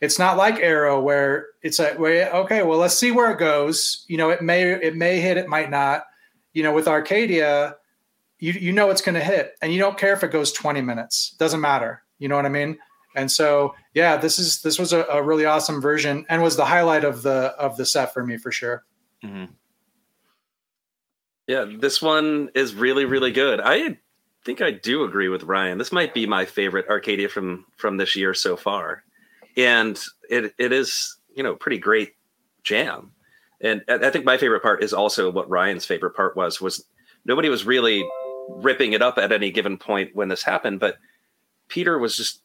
[0.00, 4.04] it's not like Arrow where it's like, where okay, well let's see where it goes.
[4.08, 6.04] You know, it may it may hit, it might not.
[6.52, 7.76] You know, with Arcadia,
[8.38, 10.82] you you know it's going to hit, and you don't care if it goes 20
[10.82, 11.34] minutes.
[11.38, 12.02] Doesn't matter.
[12.22, 12.78] You know what I mean?
[13.16, 16.64] And so yeah, this is this was a, a really awesome version and was the
[16.64, 18.84] highlight of the of the set for me for sure.
[19.24, 19.52] Mm-hmm.
[21.48, 23.60] Yeah, this one is really, really good.
[23.60, 23.98] I
[24.44, 25.78] think I do agree with Ryan.
[25.78, 29.02] This might be my favorite Arcadia from from this year so far,
[29.56, 32.14] and it it is you know pretty great
[32.62, 33.12] jam.
[33.60, 36.84] And I think my favorite part is also what Ryan's favorite part was was
[37.24, 38.08] nobody was really
[38.48, 40.96] ripping it up at any given point when this happened, but
[41.72, 42.42] Peter was just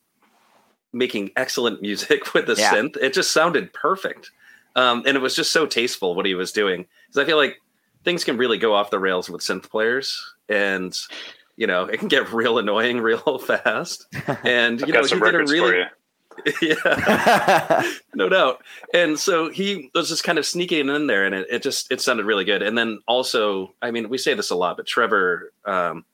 [0.93, 2.73] making excellent music with the Yeah.
[2.73, 2.95] synth.
[2.95, 4.31] It just sounded perfect.
[4.77, 6.85] Um, and it was just so tasteful what he was doing.
[7.07, 7.57] Because I feel like
[8.05, 10.23] things can really go off the rails with synth players.
[10.47, 10.95] And,
[11.57, 14.07] you know, it can get real annoying real fast.
[14.45, 15.83] And, you know, got some he did a really,
[16.61, 18.61] yeah, no doubt.
[18.93, 21.99] And so he was just kind of sneaking in there, and it, it just it
[21.99, 22.61] sounded really good.
[22.61, 26.05] And then also, I mean, we say this a lot, but Trevor, um,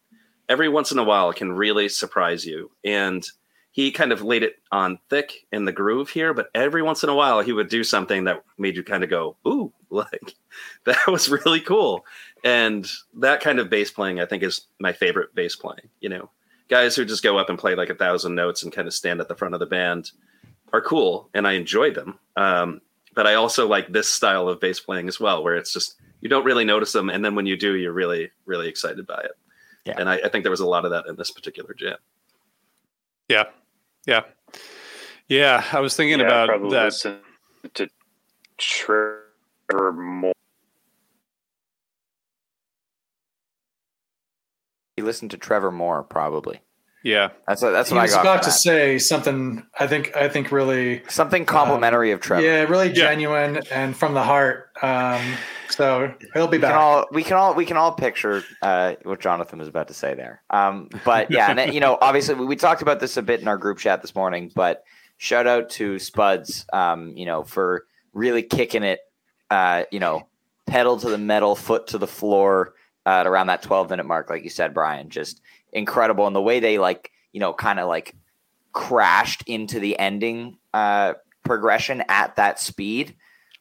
[0.54, 2.70] every once in a while, can really surprise you.
[2.84, 3.28] And
[3.72, 7.10] he kind of laid it on thick in the groove here, but every once in
[7.10, 10.36] a while, he would do something that made you kind of go, "Ooh, like
[10.86, 12.06] that was really cool."
[12.44, 15.90] And that kind of bass playing, I think, is my favorite bass playing.
[16.02, 16.30] You know,
[16.70, 19.20] guys who just go up and play like a thousand notes and kind of stand
[19.22, 20.12] at the front of the band
[20.72, 22.20] are cool and I enjoy them.
[22.36, 22.82] Um,
[23.16, 26.30] but I also like this style of bass playing as well, where it's just you
[26.30, 29.32] don't really notice them, and then when you do, you're really, really excited by it.
[29.86, 29.96] Yeah.
[29.98, 31.98] And I, I think there was a lot of that in this particular jam.
[33.28, 33.46] Yeah.
[34.06, 34.22] Yeah.
[35.28, 35.64] Yeah.
[35.72, 36.86] I was thinking Yeah, about probably that.
[36.86, 37.20] listen
[37.74, 37.90] to
[38.58, 40.34] Trevor Moore.
[44.98, 46.62] You listen to Trevor Moore, probably.
[47.04, 47.32] Yeah.
[47.48, 48.22] That's what, that's he what I was got.
[48.22, 48.54] about to that.
[48.54, 49.66] say something.
[49.78, 50.16] I think.
[50.16, 51.04] I think really.
[51.10, 52.46] Something complimentary of Trevor.
[52.46, 54.70] Yeah, really genuine and from the heart.
[54.82, 55.36] Um,
[55.70, 56.76] so he'll be we can back.
[56.76, 60.14] all we can all we can all picture uh, what Jonathan was about to say
[60.14, 60.42] there.
[60.50, 63.42] Um, but yeah, and then, you know, obviously we, we talked about this a bit
[63.42, 64.52] in our group chat this morning.
[64.54, 64.84] But
[65.18, 69.00] shout out to Spuds, um, you know, for really kicking it,
[69.50, 70.28] uh, you know,
[70.68, 74.30] pedal to the metal, foot to the floor uh, at around that twelve minute mark,
[74.30, 75.10] like you said, Brian.
[75.10, 75.42] Just
[75.74, 78.16] incredible, and the way they like, you know, kind of like
[78.72, 83.16] crashed into the ending uh, progression at that speed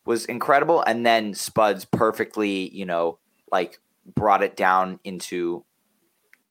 [0.04, 0.82] was incredible.
[0.82, 3.18] And then Spuds perfectly, you know,
[3.50, 3.78] like
[4.14, 5.64] brought it down into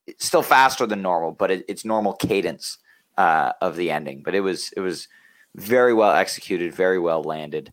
[0.06, 2.78] it's still faster than normal, but it, it's normal cadence
[3.16, 4.22] uh, of the ending.
[4.24, 5.08] But it was it was
[5.54, 7.72] very well executed, very well landed,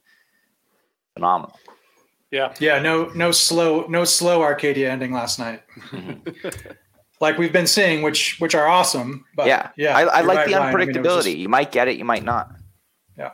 [1.13, 1.57] phenomenal.
[2.31, 2.53] Yeah.
[2.59, 5.63] Yeah, no, no slow, no slow Arcadia ending last night.
[7.19, 9.25] like we've been seeing, which which are awesome.
[9.35, 10.75] But yeah, yeah, I, I like right, the Ryan.
[10.75, 11.23] I mean, unpredictability.
[11.23, 12.51] just- you might get it, you might not.
[13.17, 13.31] Yeah.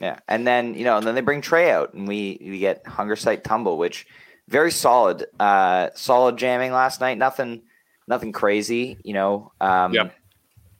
[0.00, 2.84] Yeah, and then you know, and then they bring Trey out, and we we get
[2.84, 4.06] Hungersite Tumble, which
[4.48, 7.18] very solid, uh, solid jamming last night.
[7.18, 7.62] Nothing,
[8.08, 9.52] nothing crazy, you know.
[9.60, 10.14] Um, Yep.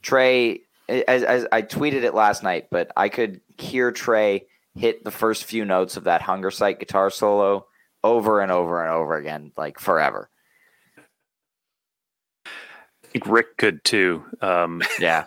[0.00, 5.10] Trey, as, as I tweeted it last night, but I could hear Trey hit the
[5.10, 7.66] first few notes of that Hungersite guitar solo
[8.02, 10.30] over and over and over again, like forever.
[13.10, 14.24] I think Rick could too.
[14.40, 15.26] Um, Yeah,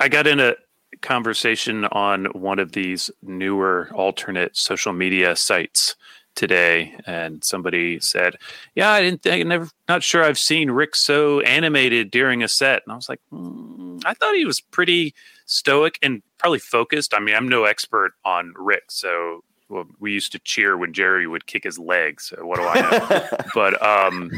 [0.00, 0.54] I got in a
[1.02, 5.94] conversation on one of these newer alternate social media sites
[6.34, 8.36] today, and somebody said,
[8.74, 9.22] "Yeah, I didn't.
[9.22, 9.68] think never.
[9.88, 14.00] Not sure I've seen Rick so animated during a set." And I was like, mm,
[14.06, 15.14] "I thought he was pretty
[15.44, 20.32] stoic and probably focused." I mean, I'm no expert on Rick, so well, we used
[20.32, 22.28] to cheer when Jerry would kick his legs.
[22.28, 23.38] So what do I know?
[23.54, 24.30] but um,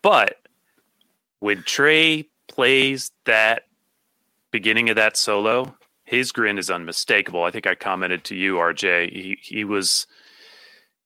[0.00, 0.38] but
[1.40, 3.64] when Trey plays that
[4.50, 7.42] beginning of that solo, his grin is unmistakable.
[7.42, 9.12] I think I commented to you, RJ.
[9.12, 10.06] He he was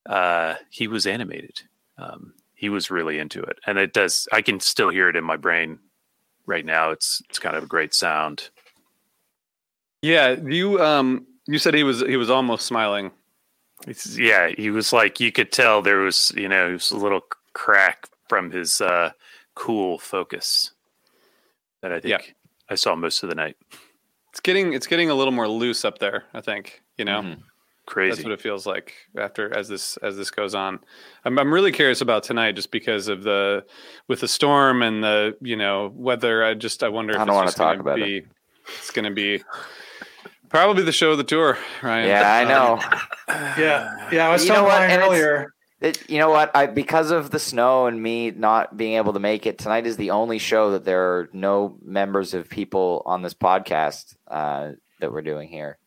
[0.06, 1.62] uh he was animated.
[1.98, 3.58] Um he was really into it.
[3.66, 5.78] And it does I can still hear it in my brain
[6.46, 6.90] right now.
[6.90, 8.50] It's it's kind of a great sound.
[10.02, 10.32] Yeah.
[10.32, 13.10] You um you said he was he was almost smiling.
[13.86, 16.98] It's, yeah, he was like you could tell there was, you know, it was a
[16.98, 17.22] little
[17.54, 19.12] crack from his uh
[19.54, 20.72] cool focus
[21.82, 22.32] that I think Yeah.
[22.68, 23.56] I saw most of the night.
[24.30, 26.82] It's getting it's getting a little more loose up there, I think.
[26.96, 27.20] You know?
[27.22, 27.42] Mhm.
[27.86, 28.10] Crazy.
[28.16, 30.78] That's what it feels like after as this as this goes on.
[31.24, 33.64] I'm I'm really curious about tonight just because of the
[34.06, 36.44] with the storm and the you know weather.
[36.44, 38.22] I just I wonder if I don't it's wanna talk gonna about be,
[38.78, 39.42] It's going to be
[40.48, 42.08] probably the show of the tour, Ryan.
[42.08, 42.80] yeah, I know.
[43.58, 44.28] Yeah, yeah.
[44.28, 45.54] I was You know telling Ryan and it's- earlier.
[45.80, 46.54] It, you know what?
[46.54, 49.96] I because of the snow and me not being able to make it tonight is
[49.96, 55.10] the only show that there are no members of people on this podcast uh, that
[55.12, 55.78] we're doing here.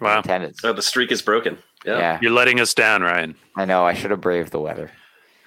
[0.00, 0.20] in Wow.
[0.20, 0.64] attendance.
[0.64, 1.58] Oh, the streak is broken.
[1.84, 1.98] Yeah.
[1.98, 2.18] Yeah.
[2.22, 3.34] You're letting us down, Ryan.
[3.54, 3.84] I know.
[3.84, 4.90] I should have braved the weather.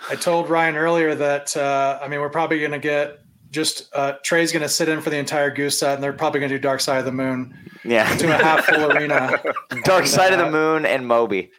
[0.10, 4.14] I told Ryan earlier that uh, I mean we're probably going to get just uh,
[4.24, 6.56] Trey's going to sit in for the entire goose set, and they're probably going to
[6.58, 8.08] do Dark Side of the Moon Yeah.
[8.18, 9.42] to a half full arena.
[9.84, 11.52] Dark Side of the Moon and Moby.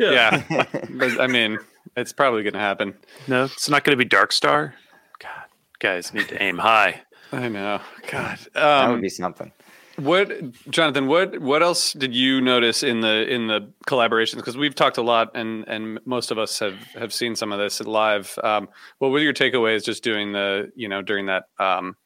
[0.00, 0.42] Yeah.
[0.90, 1.58] but, I mean,
[1.96, 2.94] it's probably going to happen.
[3.28, 4.74] No, it's not going to be Dark Star.
[5.18, 5.44] God,
[5.78, 7.02] guys need to aim high.
[7.32, 7.80] I know.
[8.10, 8.38] God.
[8.54, 9.52] That would Um, be something.
[9.96, 10.32] what,
[10.70, 11.06] Jonathan?
[11.06, 14.36] What what else did you notice in the in the collaborations?
[14.36, 17.58] Because we've talked a lot, and and most of us have have seen some of
[17.58, 18.36] this live.
[18.42, 21.96] Um, what were your takeaways just doing the you know during that um,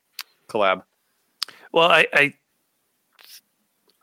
[0.49, 0.83] collab?
[1.71, 2.33] Well, I, I,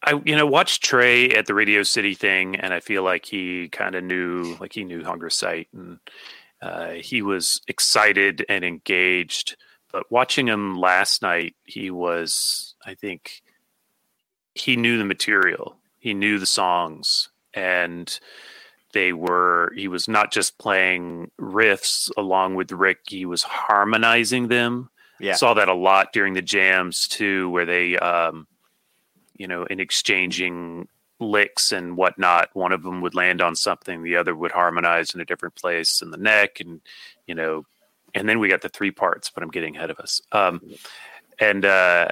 [0.04, 3.68] I, you know, watched Trey at the Radio City thing, and I feel like he
[3.68, 5.98] kind of knew, like he knew Hungersite, and
[6.60, 9.56] uh, he was excited and engaged.
[9.92, 13.42] But watching him last night, he was, I think,
[14.54, 18.18] he knew the material, he knew the songs, and
[18.92, 19.72] they were.
[19.76, 25.34] He was not just playing riffs along with Rick; he was harmonizing them Yeah.
[25.34, 28.46] saw that a lot during the jams too where they um
[29.42, 30.86] you know in exchanging
[31.18, 35.20] licks and whatnot one of them would land on something the other would harmonize in
[35.20, 36.80] a different place in the neck and
[37.26, 37.64] you know
[38.14, 40.60] and then we got the three parts but i'm getting ahead of us um
[41.40, 42.08] and uh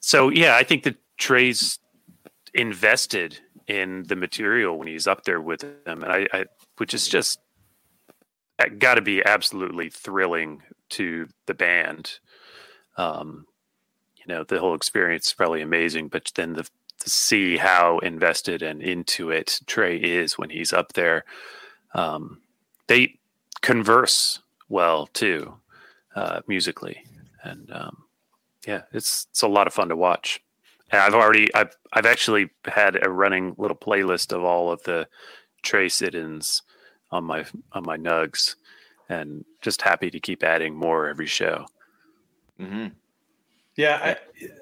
[0.00, 1.78] so yeah i think that trey's
[2.54, 6.44] invested in the material when he's up there with them and i, I
[6.76, 7.40] which is just
[8.78, 12.18] got to be absolutely thrilling to the band.
[12.96, 13.46] Um,
[14.24, 16.68] you know the whole experience is probably amazing, but then the
[17.02, 21.24] to see how invested and into it Trey is when he's up there.
[21.94, 22.40] Um,
[22.86, 23.18] they
[23.60, 25.54] converse well too,
[26.14, 27.04] uh, musically,
[27.42, 28.04] and um,
[28.66, 30.40] yeah, it's it's a lot of fun to watch.
[30.90, 35.08] And I've already I've I've actually had a running little playlist of all of the
[35.62, 36.62] Trey sit-ins
[37.10, 38.54] on my on my nugs,
[39.08, 41.66] and just happy to keep adding more every show.
[42.60, 42.88] Mm-hmm.
[43.76, 44.16] Yeah,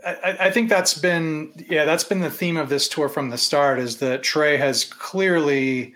[0.04, 3.30] I, I, I, think that's been yeah that's been the theme of this tour from
[3.30, 5.94] the start is that Trey has clearly,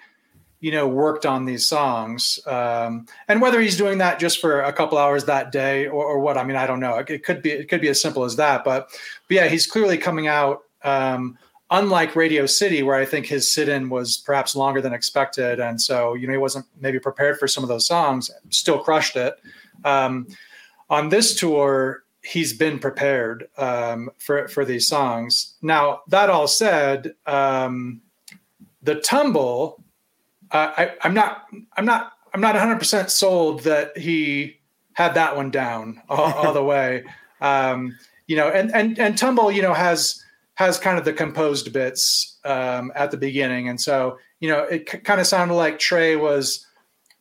[0.61, 4.73] you know, worked on these songs, um, and whether he's doing that just for a
[4.73, 6.99] couple hours that day or, or what I mean I don't know.
[6.99, 8.89] It, it, could be it could be as simple as that, but,
[9.29, 10.63] but yeah, he's clearly coming out.
[10.83, 11.39] Um,
[11.71, 16.15] unlike Radio City, where I think his sit-in was perhaps longer than expected, and so
[16.15, 19.35] you know he wasn't maybe prepared for some of those songs, still crushed it.
[19.85, 20.27] Um,
[20.91, 25.55] on this tour, he's been prepared um, for for these songs.
[25.63, 28.01] Now that all said, um,
[28.83, 29.83] the tumble,
[30.51, 31.45] uh, I, I'm not,
[31.77, 34.59] I'm not, I'm not 100 percent sold that he
[34.95, 37.05] had that one down all, all the way.
[37.41, 40.23] Um, you know, and and and tumble, you know, has
[40.55, 44.89] has kind of the composed bits um, at the beginning, and so you know, it
[44.89, 46.67] c- kind of sounded like Trey was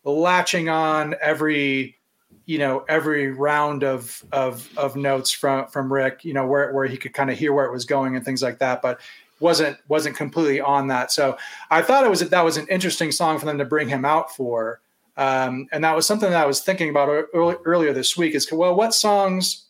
[0.05, 1.97] latching on every
[2.45, 6.85] you know every round of of of notes from from Rick, you know where where
[6.85, 8.99] he could kind of hear where it was going and things like that, but
[9.39, 11.11] wasn't wasn't completely on that.
[11.11, 11.37] So
[11.69, 14.35] I thought it was that was an interesting song for them to bring him out
[14.35, 14.81] for,
[15.17, 18.35] um, and that was something that I was thinking about early, earlier this week.
[18.35, 19.65] Is well, what songs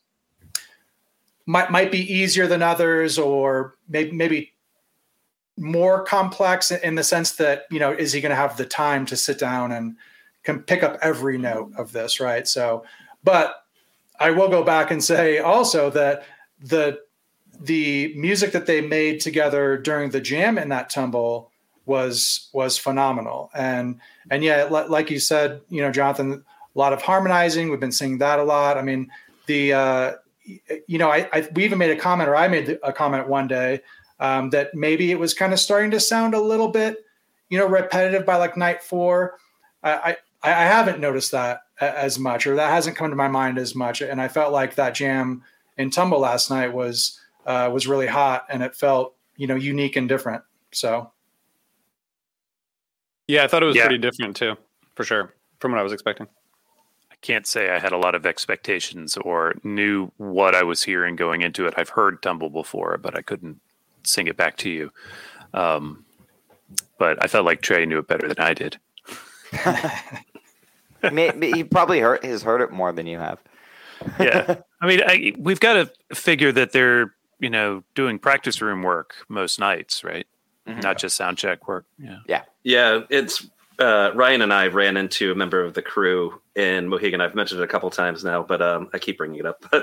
[1.45, 4.53] might might be easier than others, or maybe maybe
[5.57, 9.05] more complex in the sense that you know is he going to have the time
[9.05, 9.95] to sit down and
[10.43, 12.47] can pick up every note of this, right?
[12.47, 12.83] So,
[13.23, 13.63] but
[14.19, 16.25] I will go back and say also that
[16.59, 16.99] the
[17.59, 21.51] the music that they made together during the jam in that tumble
[21.85, 23.49] was was phenomenal.
[23.53, 23.99] And
[24.31, 26.43] and yeah like you said you know jonathan
[26.75, 27.69] a lot of harmonizing.
[27.69, 28.77] We've been seeing that a lot.
[28.77, 29.11] I mean
[29.45, 30.13] the uh
[30.87, 33.47] you know i, I we even made a comment or i made a comment one
[33.47, 33.81] day
[34.19, 36.97] um, that maybe it was kind of starting to sound a little bit
[37.49, 39.37] you know repetitive by like night four.
[39.83, 43.57] I, I, I haven't noticed that as much, or that hasn't come to my mind
[43.57, 44.01] as much.
[44.01, 45.43] And I felt like that jam
[45.77, 49.95] in Tumble last night was uh, was really hot, and it felt you know unique
[49.95, 50.43] and different.
[50.71, 51.11] So,
[53.27, 53.85] yeah, I thought it was yeah.
[53.85, 54.55] pretty different too,
[54.95, 56.27] for sure, from what I was expecting.
[57.11, 61.15] I can't say I had a lot of expectations or knew what I was hearing
[61.15, 61.73] going into it.
[61.77, 63.61] I've heard Tumble before, but I couldn't
[64.03, 64.91] sing it back to you.
[65.53, 66.05] Um,
[66.97, 68.77] but I felt like Trey knew it better than I did.
[71.41, 73.39] he probably hurt has heard it more than you have.
[74.19, 78.83] yeah, I mean, I, we've got to figure that they're you know doing practice room
[78.83, 80.27] work most nights, right?
[80.67, 80.79] Mm-hmm.
[80.79, 81.85] Not just sound check work.
[81.97, 83.01] Yeah, yeah, yeah.
[83.09, 83.47] It's
[83.79, 87.21] uh, Ryan and I ran into a member of the crew in Mohegan.
[87.21, 89.65] I've mentioned it a couple times now, but um, I keep bringing it up.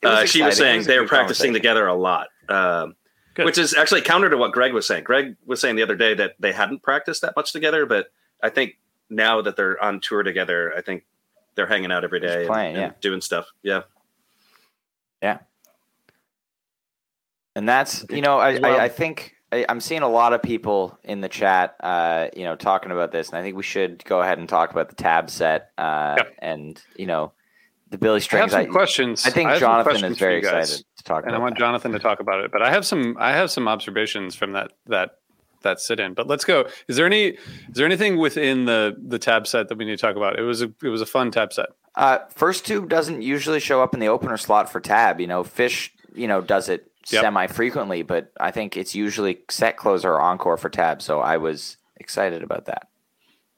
[0.00, 2.94] But uh, she was saying was they were practicing together a lot, um,
[3.36, 5.04] which is actually counter to what Greg was saying.
[5.04, 8.12] Greg was saying the other day that they hadn't practiced that much together, but
[8.42, 8.78] I think
[9.10, 11.04] now that they're on tour together, I think
[11.54, 12.98] they're hanging out every day playing, and, and yeah.
[13.00, 13.46] doing stuff.
[13.62, 13.82] Yeah.
[15.22, 15.38] Yeah.
[17.54, 20.42] And that's, you know, I, well, I, I, think I, am seeing a lot of
[20.42, 23.30] people in the chat, uh, you know, talking about this.
[23.30, 26.34] And I think we should go ahead and talk about the tab set uh, yep.
[26.38, 27.32] and, you know,
[27.90, 28.54] the Billy Strings.
[28.54, 29.26] I have some questions.
[29.26, 31.26] I think I Jonathan is very excited to talk about it.
[31.28, 31.60] and I want that.
[31.60, 32.52] Jonathan to talk about it.
[32.52, 35.17] But I have some I have some observations from that that
[35.62, 36.14] that sit in.
[36.14, 36.68] But let's go.
[36.86, 40.02] Is there any is there anything within the the tab set that we need to
[40.02, 40.38] talk about?
[40.38, 41.70] It was a it was a fun tab set.
[41.94, 45.20] Uh, First Tube doesn't usually show up in the opener slot for tab.
[45.20, 47.22] You know, Phish you know does it yep.
[47.22, 51.02] semi frequently, but I think it's usually set closer or encore for tab.
[51.02, 52.88] So I was excited about that.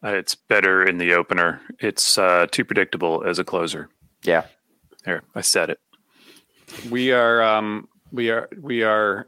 [0.03, 1.61] Uh, it's better in the opener.
[1.79, 3.91] It's uh, too predictable as a closer.
[4.23, 4.45] Yeah.
[5.05, 5.81] There, I said it.
[6.91, 9.27] We are um, we are we are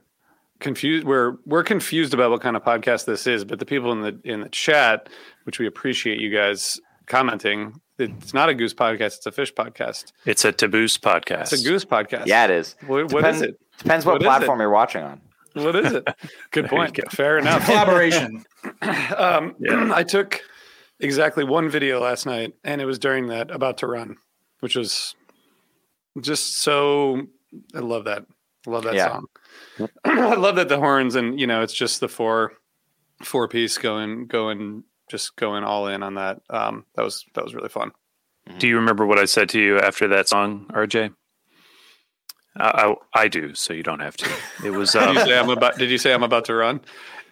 [0.63, 4.01] confused we're we're confused about what kind of podcast this is but the people in
[4.01, 5.09] the in the chat
[5.45, 10.13] which we appreciate you guys commenting it's not a goose podcast it's a Phish podcast.
[10.25, 11.53] It's a taboos podcast.
[11.53, 12.27] It's a goose podcast.
[12.27, 12.77] Yeah it is.
[12.87, 13.61] What, what depends, is it?
[13.79, 15.21] depends what, what platform you're watching on.
[15.55, 16.09] What is it?
[16.51, 16.99] Good point.
[17.13, 17.65] fair enough.
[17.67, 18.45] Collaboration.
[19.17, 19.93] Um, yeah.
[19.95, 20.41] i took
[21.01, 24.17] exactly one video last night and it was during that about to run
[24.61, 25.17] which was
[26.21, 27.27] just so
[27.75, 28.25] i love that.
[28.67, 29.09] I love that yeah.
[29.09, 29.27] song
[30.05, 32.53] I love that the horns and you know it's just the four
[33.23, 36.41] four piece going going just going all in on that.
[36.51, 37.93] Um, that was that was really fun.
[38.49, 38.59] Mm-hmm.
[38.59, 41.15] Do you remember what I said to you after that song, RJ?
[42.57, 44.31] I, I, I do, so you don't have to.
[44.65, 44.93] It was.
[44.93, 45.79] Did you Um, say I'm about?
[45.79, 46.81] Did you say I'm about to run?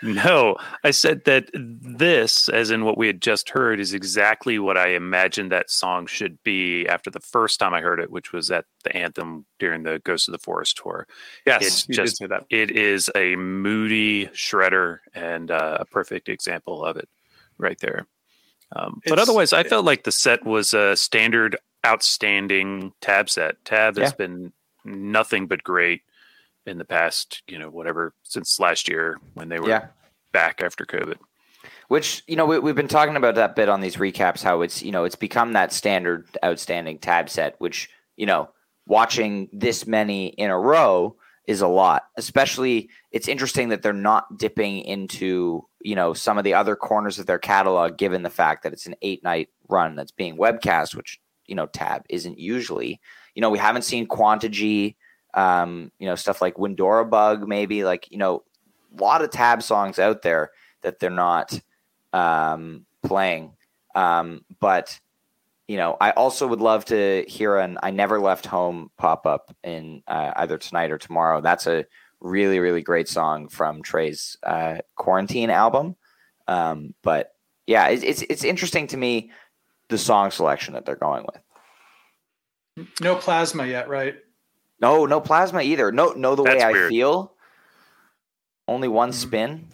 [0.03, 4.77] No, I said that this, as in what we had just heard, is exactly what
[4.77, 8.51] I imagined that song should be after the first time I heard it, which was
[8.51, 11.07] at the anthem during the Ghost of the Forest tour.
[11.47, 12.45] Yes, It's you did just- say that.
[12.51, 17.09] It is a moody shredder and uh, a perfect example of it
[17.59, 18.07] right there.
[18.75, 23.65] Um, but otherwise, I felt like the set was a standard, outstanding tab set.
[23.65, 24.53] Tab has been
[24.85, 26.03] nothing but great
[26.71, 29.89] in the past, you know, whatever since last year when they were Yeah.
[30.33, 31.17] back after COVID.
[31.89, 34.81] Which you know we, we've been talking about that bit on these recaps how it's
[34.83, 38.49] you know it's become that standard outstanding tab set which you know
[38.87, 41.17] watching this many in a row
[41.47, 46.45] is a lot especially it's interesting that they're not dipping into you know some of
[46.45, 49.97] the other corners of their catalog given the fact that it's an eight night run
[49.97, 53.01] that's being webcast which you know tab isn't usually
[53.35, 54.97] you know we haven't seen quantity
[55.35, 58.43] um you know stuff like windora bug maybe like you know
[58.99, 60.51] a lot of tab songs out there
[60.83, 61.59] that they're not
[62.13, 63.53] um, playing.
[63.95, 64.99] Um, but
[65.69, 69.55] you know, I also would love to hear an "I Never Left Home" pop up
[69.63, 71.41] in uh, either tonight or tomorrow.
[71.41, 71.87] That's a
[72.21, 75.97] really, really great song from Trey's uh, quarantine album.
[76.49, 77.33] Um, but
[77.67, 79.31] yeah, it's, it's it's interesting to me
[79.89, 82.89] the song selection that they're going with.
[83.01, 84.17] No plasma yet, right?
[84.81, 85.93] No, no plasma either.
[85.93, 87.35] No, no, the way That's I feel.
[88.67, 89.15] Only one Mhm.
[89.15, 89.69] spin.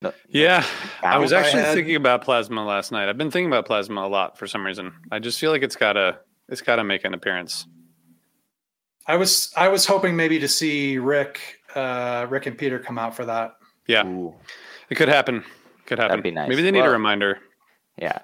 [0.00, 0.64] No, Yeah,
[1.02, 3.08] I was actually I thinking about plasma last night.
[3.08, 4.92] I've been thinking about plasma a lot for some reason.
[5.10, 7.66] I just feel like it's gotta it's gotta make an appearance.
[9.06, 11.40] I was I was hoping maybe to see Rick,
[11.74, 13.56] uh, Rick and Peter come out for that.
[13.88, 14.34] Yeah, Ooh,
[14.88, 15.44] it could happen.
[15.86, 16.10] Could happen.
[16.10, 16.48] That'd be nice.
[16.48, 17.40] Maybe they need Well- a reminder.
[17.96, 18.20] yeah.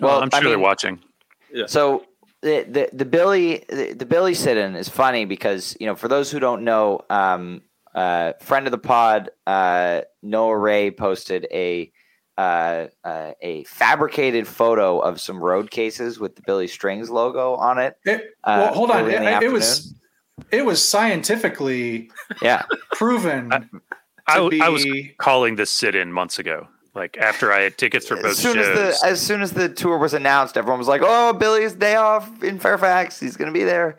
[0.00, 1.02] Well, I'm I sure they're mean, watching.
[1.68, 2.04] So
[2.42, 6.30] the the, the Billy the, the Billy sit-in is funny because you know for those
[6.30, 7.62] who don't know, um,
[7.94, 11.90] uh, friend of the pod, uh, Noah Ray posted a
[12.36, 17.78] uh, uh, a fabricated photo of some road cases with the Billy Strings logo on
[17.78, 17.98] it.
[18.04, 19.10] It, Uh, well, hold on.
[19.10, 19.94] It, it was
[20.52, 22.10] it was scientifically
[22.40, 22.62] Yeah,
[22.92, 23.52] proven.
[24.28, 24.86] I, to I was
[25.16, 28.66] calling this sit-in months ago, like after I had tickets for both as soon shows.
[28.66, 31.94] as the as soon as the tour was announced, everyone was like, "Oh, Billy's day
[31.96, 33.20] off in Fairfax.
[33.20, 33.98] He's going to be there."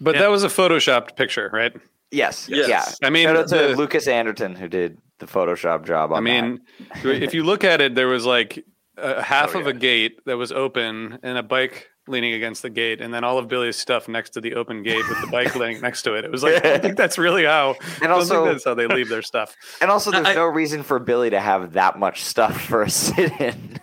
[0.00, 0.22] But Yeah.
[0.22, 1.74] that was a photoshopped picture, right?
[2.10, 2.68] Yes, Yes.
[2.68, 3.06] yeah.
[3.06, 6.20] I mean, Shout out to the- Lucas Anderton who did the Photoshop job on I
[6.20, 6.60] mean,
[7.04, 8.64] if you look at it, there was like
[8.96, 9.70] uh, half Oh, of yeah.
[9.70, 13.38] a gate that was open and a bike leaning against the gate, and then all
[13.38, 16.24] of Billy's stuff next to the open gate with the bike laying next to it.
[16.24, 17.76] It was like I think that's really how.
[17.96, 19.54] I don't also- that's how they leave their stuff.
[19.80, 22.90] And also, there's I- no reason for Billy to have that much stuff for a
[22.90, 23.78] sit-in.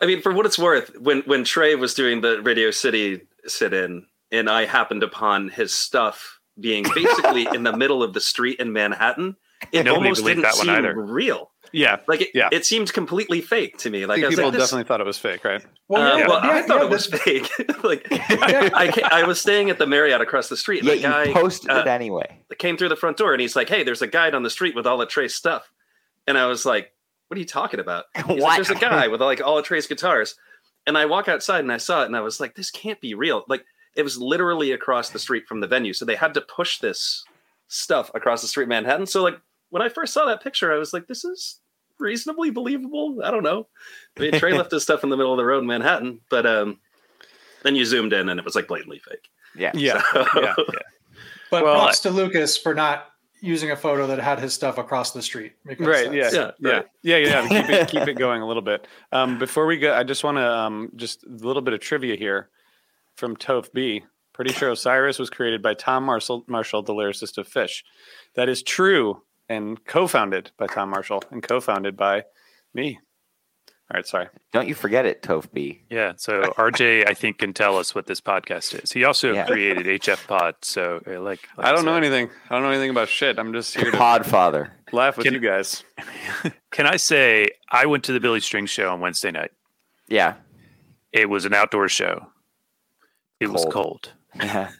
[0.00, 4.06] I mean, for what it's worth, when when Trey was doing the Radio City sit-in,
[4.32, 8.72] and I happened upon his stuff being basically in the middle of the street in
[8.72, 9.36] Manhattan,
[9.72, 10.94] it Nobody almost didn't that one seem either.
[11.00, 11.50] real.
[11.72, 12.48] Yeah, Like it, Yeah.
[12.52, 14.06] it seemed completely fake to me.
[14.06, 15.64] Like I people like, definitely thought it was fake, right?
[15.88, 17.50] well, uh, yeah, well, yeah, I thought yeah, it was this- fake.
[17.84, 21.24] like I, I was staying at the Marriott across the street, and Yeah, the guy
[21.24, 22.40] you posted uh, it anyway.
[22.58, 24.74] came through the front door, and he's like, "Hey, there's a guy on the street
[24.74, 25.70] with all the Trey's stuff,"
[26.26, 26.92] and I was like,
[27.28, 29.86] "What are you talking about?" He's like, There's a guy with like all the Trey's
[29.86, 30.34] guitars,
[30.86, 33.14] and I walk outside and I saw it, and I was like, "This can't be
[33.14, 33.64] real!" Like
[33.96, 37.24] it was literally across the street from the venue, so they had to push this
[37.68, 39.06] stuff across the street, in Manhattan.
[39.06, 39.38] So like
[39.70, 41.60] when I first saw that picture, I was like, "This is
[41.98, 43.66] reasonably believable." I don't know.
[44.16, 46.46] I mean, Trey left his stuff in the middle of the road in Manhattan, but
[46.46, 46.78] um,
[47.62, 49.28] then you zoomed in and it was like blatantly fake.
[49.56, 49.72] Yeah.
[49.74, 50.54] Yeah, So- yeah.
[51.50, 53.06] But Well, props to Lucas for not
[53.40, 55.52] using a photo that had his stuff across the street.
[55.64, 56.12] Right.
[56.12, 56.28] Yeah.
[56.28, 56.50] that's- Yeah.
[56.60, 57.16] Yeah, Yeah.
[57.16, 57.42] Yeah.
[57.42, 57.48] Yeah.
[57.62, 58.86] Keep it, keep it going a little bit.
[59.12, 62.16] Um, before we go, I just want to um, just a little bit of trivia
[62.16, 62.50] here
[63.16, 64.04] from Toph B.
[64.34, 67.82] Pretty sure Osiris was created by Tom Marshall, Marshall, the lyricist of Phish.
[68.34, 72.24] That is true, and co-founded by Tom Marshall and co-founded by
[72.74, 72.98] me.
[73.90, 74.06] All right.
[74.06, 74.26] Sorry.
[74.52, 75.82] Don't you forget it, Toph B.
[75.88, 78.92] Yeah, so RJ, I think, can tell us what this podcast is.
[78.92, 79.46] He also Yeah.
[79.46, 82.28] created HF Pod, so uh, like, like I don't know anything.
[82.50, 83.38] I don't know anything about shit.
[83.38, 84.72] I'm just here to Podfather.
[84.92, 85.84] laugh with Can- you guys.
[86.70, 89.52] Can I say I went to the Billy Strings show on Wednesday night?
[90.06, 90.34] Yeah.
[91.12, 92.26] It was an outdoor show.
[93.40, 93.72] It was Cold.
[93.72, 94.12] cold.
[94.34, 94.70] Yeah.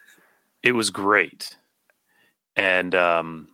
[0.63, 1.57] It was great,
[2.57, 3.49] and um,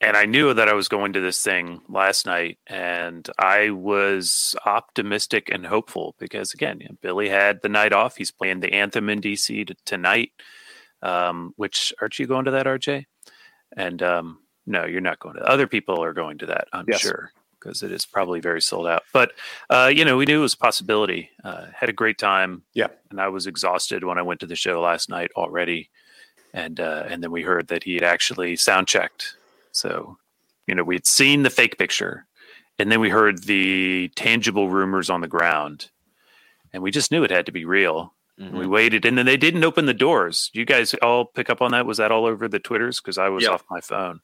[0.00, 4.54] and I knew that I was going to this thing last night, and I was
[4.64, 8.16] optimistic and hopeful because again, Billy had the night off.
[8.16, 10.32] He's playing the anthem in DC t- tonight.
[11.02, 13.06] Um, which aren't you going to that, RJ?
[13.76, 15.42] And um, no, you're not going to.
[15.42, 17.00] Other people are going to that, I'm Yes.
[17.00, 17.32] sure.
[17.58, 19.04] because it is probably very sold out.
[19.12, 19.32] But
[19.70, 21.30] uh, you know, we knew it was a possibility.
[21.42, 22.64] Uh, had a great time.
[22.74, 22.88] Yeah.
[23.10, 25.88] and I was exhausted when I went to the show last night already,
[26.52, 29.36] and uh, and then we heard that he had actually sound checked.
[29.72, 30.18] So,
[30.66, 32.26] you know, we had seen the fake picture,
[32.78, 35.90] and then we heard the tangible rumors on the ground,
[36.72, 38.14] and we just knew it had to be real.
[38.38, 40.48] And we waited, and then they didn't open the doors.
[40.54, 41.84] You guys all pick up on that?
[41.84, 42.98] Was that all over the Twitters?
[42.98, 43.50] Because I was Yeah.
[43.50, 44.20] off my phone.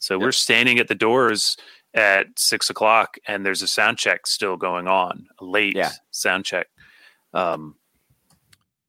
[0.00, 1.56] So we're standing at the doors
[1.94, 5.92] at six o'clock, and there's a sound check still going on, a late Yeah.
[6.10, 6.66] sound check.
[7.32, 7.76] Um,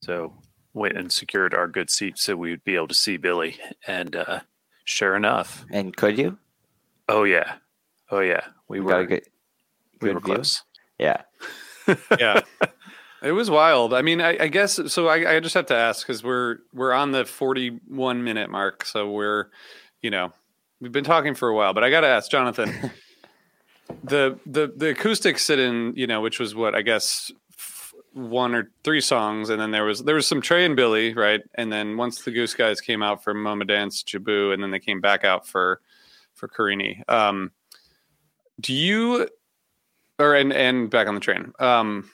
[0.01, 0.41] so
[0.74, 3.59] went and secured our good seat so we'd be able to see Billy.
[3.86, 4.39] And uh,
[4.86, 6.38] sure enough, And could you?
[7.10, 7.56] oh yeah,
[8.10, 9.24] oh yeah, we You were got a good,
[10.02, 10.36] we good were view?
[10.36, 10.64] close.
[11.00, 11.22] Yeah.
[12.20, 12.42] yeah
[13.24, 16.06] it was wild i mean i, I guess so I, I just have to ask
[16.06, 19.48] because we're we're on the 41 minute mark so we're
[20.04, 20.32] you know
[20.80, 22.92] we've been talking for a while but i gotta ask jonathan
[24.04, 27.41] the the the acoustic sit-in you know which was what i guess f-
[28.14, 31.41] one or three songs and then there was there was some trey and billy right
[31.55, 34.80] and then once the goose guys came out for moma dance Jibboo and then they
[34.80, 35.80] came back out for
[36.34, 37.51] for Carini um
[38.59, 39.30] do you
[40.20, 42.09] or and and back on the train um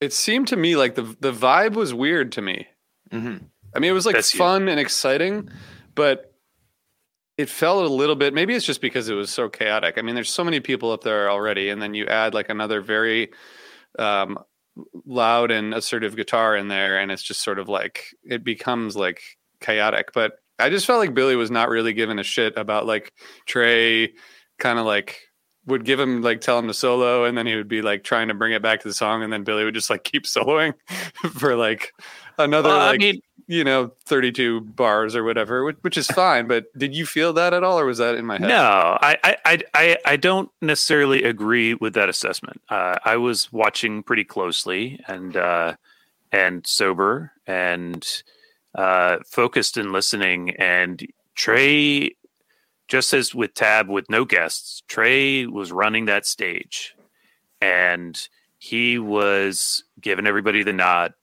[0.00, 2.68] it seemed to me like the the vibe was weird to me
[3.10, 3.44] Mm-hmm.
[3.74, 4.38] I mean, it was like That's you.
[4.38, 5.50] fun and exciting,
[5.94, 6.34] but
[7.36, 8.34] it felt a little bit.
[8.34, 9.98] Maybe it's just because it was so chaotic.
[9.98, 12.80] I mean, there's so many people up there already, and then you add like another
[12.80, 13.30] very
[13.98, 14.38] um,
[15.06, 19.20] loud and assertive guitar in there, and it's just sort of like it becomes like
[19.60, 20.10] chaotic.
[20.12, 23.12] But I just felt like Billy was not really giving a shit about like
[23.46, 24.12] Trey,
[24.58, 25.20] kind of like
[25.66, 28.28] would give him like tell him to solo and then he would be like trying
[28.28, 30.72] to bring it back to the song and then Billy would just like keep soloing
[31.34, 31.92] for like
[32.38, 36.46] another Well, I like mean- you know 32 bars or whatever which, which is fine
[36.46, 39.16] but did you feel that at all or was that in my head No, I,
[39.24, 42.60] I, I, I, don't necessarily agree with that assessment.
[42.68, 45.74] Uh, I was watching pretty closely and uh,
[46.30, 48.22] and sober and
[48.74, 50.50] uh, focused and listening.
[50.50, 52.16] And Trey,
[52.86, 56.94] just as with Tab with no guests, Trey was running that stage,
[57.60, 58.28] and
[58.58, 61.14] he was giving everybody the nod,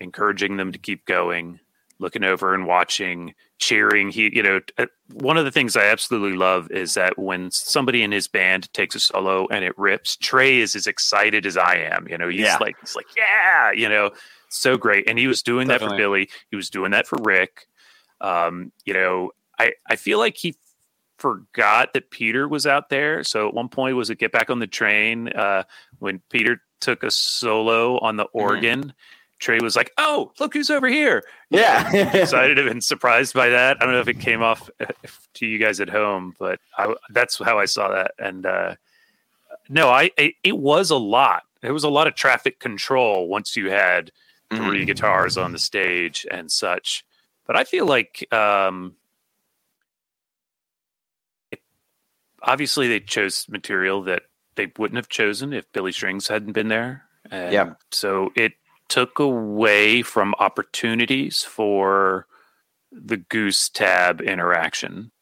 [0.00, 1.60] encouraging them to keep going,
[1.98, 4.10] looking over and watching, cheering.
[4.10, 8.02] He, you know, uh, one of the things I absolutely love is that when somebody
[8.02, 11.76] in his band takes a solo and it rips, Trey is as excited as I
[11.76, 12.08] am.
[12.08, 12.56] You know, he's Yeah.
[12.60, 14.10] like, he's like, yeah, you know,
[14.48, 15.08] so great.
[15.08, 16.28] And he was doing that for Billy.
[16.50, 17.66] He was doing that for Rick.
[18.20, 20.56] Um, you know, I, I feel like he
[21.18, 23.22] forgot that Peter was out there.
[23.22, 25.64] So at one point was it get back on the train uh,
[25.98, 28.94] when Peter took a solo on the organ.
[29.40, 31.90] Trey was like, "Oh, look who's over here!" Yeah.
[32.14, 33.78] excited and surprised by that.
[33.80, 34.86] I don't know if it came off uh,
[35.34, 38.12] to you guys at home, but I, that's how I saw that.
[38.18, 38.76] And uh,
[39.68, 41.42] no, I, I it was a lot.
[41.62, 44.12] It was a lot of traffic control once you had
[44.52, 44.66] Mm-hmm.
[44.66, 47.04] 3 guitars on the stage and such.
[47.46, 48.96] But I feel like um,
[51.52, 51.60] it,
[52.42, 54.22] obviously they chose material that
[54.56, 57.04] they wouldn't have chosen if Billy Strings hadn't been there.
[57.30, 57.74] And Yeah.
[57.92, 58.54] So it
[58.90, 62.26] took away from opportunities for
[62.92, 65.12] the goose tab interaction.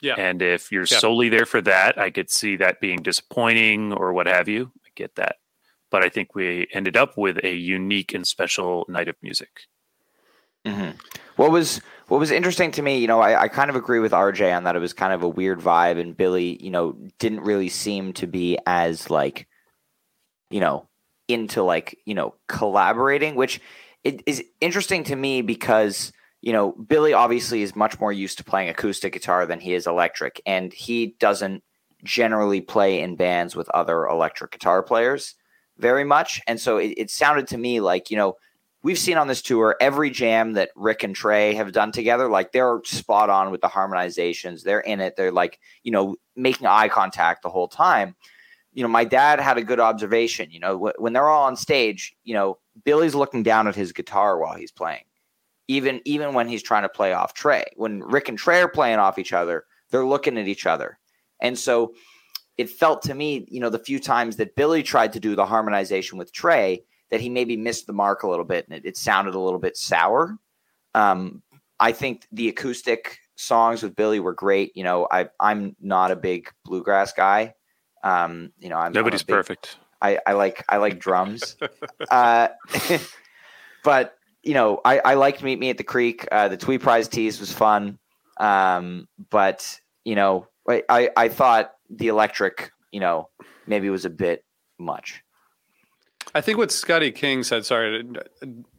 [0.00, 0.14] Yeah.
[0.16, 0.98] And if you're Yeah.
[0.98, 4.72] solely there for that, I could see that being disappointing or what have you.
[4.84, 5.36] I get that.
[5.90, 9.62] But I think we ended up with a unique and special night of music.
[10.64, 10.96] Mm-hmm.
[11.36, 14.12] What was what was interesting to me, you know, I, I kind of agree with
[14.12, 14.76] RJ on that.
[14.76, 18.26] It was kind of a weird vibe, and Billy, you know, didn't really seem to
[18.26, 19.48] be as like,
[20.50, 20.88] you know,
[21.32, 23.60] into like you know collaborating, which
[24.04, 28.44] it is interesting to me because you know Billy obviously is much more used to
[28.44, 31.62] playing acoustic guitar than he is electric, and he doesn't
[32.04, 35.34] generally play in bands with other electric guitar players
[35.78, 38.36] very much, and so it, it sounded to me like you know
[38.82, 42.28] we've seen on this tour every jam that Rick and Trey have done together.
[42.28, 44.62] Like they're spot on with the harmonizations.
[44.62, 45.16] They're in it.
[45.16, 48.16] They're like, you know, making eye contact the whole time.
[48.72, 50.50] You know, my dad had a good observation.
[50.50, 53.92] You know, wh- when they're all on stage, you know, Billy's looking down at his
[53.92, 55.04] guitar while he's playing.
[55.68, 57.64] Even even when he's trying to play off Trey.
[57.76, 60.98] When Rick and Trey are playing off each other, they're looking at each other.
[61.40, 61.94] And so
[62.58, 65.46] it felt to me, you know, the few times that Billy tried to do the
[65.46, 68.96] harmonization with Trey, that he maybe missed the mark a little bit and it, it
[68.96, 70.38] sounded a little bit sour.
[70.94, 71.42] Um,
[71.78, 74.76] I think the acoustic songs with Billy were great.
[74.76, 77.54] You know, I, I'm not a big bluegrass guy.
[78.02, 79.76] Um, you know, I'm I'm Nobody's big- perfect.
[80.00, 81.56] I, I like I like drums,
[82.10, 82.48] uh,
[83.84, 86.26] but you know I, I liked Meet Me at the Creek.
[86.32, 87.98] Uh, the Tweeprise tease was fun,
[88.38, 93.28] um, but you know I, I I thought the electric, you know,
[93.66, 94.44] maybe was a bit
[94.78, 95.22] much.
[96.34, 97.66] I think what Scotty King said.
[97.66, 98.04] Sorry,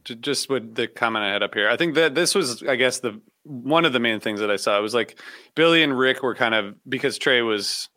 [0.04, 1.68] just with the comment I had up here.
[1.68, 4.56] I think that this was, I guess, the one of the main things that I
[4.56, 4.78] saw.
[4.78, 5.18] It was like
[5.54, 7.88] Billy and Rick were kind of because Trey was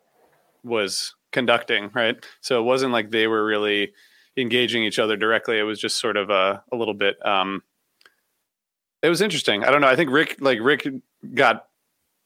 [0.62, 2.16] was conducting, right?
[2.40, 3.92] So it wasn't like they were really
[4.36, 5.58] engaging each other directly.
[5.58, 7.24] It was just sort of a, a little bit.
[7.26, 7.62] Um,
[9.02, 9.64] it was interesting.
[9.64, 9.88] I don't know.
[9.88, 10.88] I think Rick, like Rick,
[11.34, 11.66] got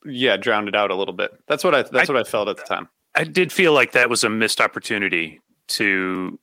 [0.05, 1.32] yeah drowned it out a little bit.
[1.46, 2.88] That's what I that's I, what I felt at the time.
[3.14, 6.38] I did feel like that was a missed opportunity to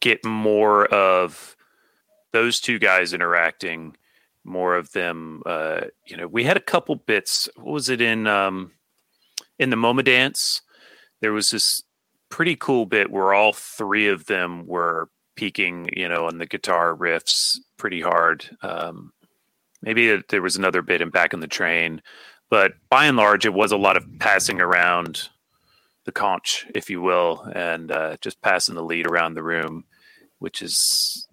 [0.00, 1.56] get more of
[2.32, 3.96] those two guys interacting,
[4.42, 5.42] more of them.
[5.46, 7.48] Uh, you know, we had a couple bits.
[7.56, 8.72] What was it in um,
[9.58, 10.62] in the MoMA dance?
[11.20, 11.82] There was this
[12.34, 16.92] pretty cool bit where all three of them were peaking, you know, on the guitar
[16.92, 18.44] riffs pretty hard.
[18.60, 19.12] Um,
[19.82, 22.02] maybe there was another bit in back in the train,
[22.50, 25.28] but by and large, it was a lot of passing around
[26.06, 29.84] the conch, if you will, and uh, just passing the lead around the room,
[30.40, 31.28] which is,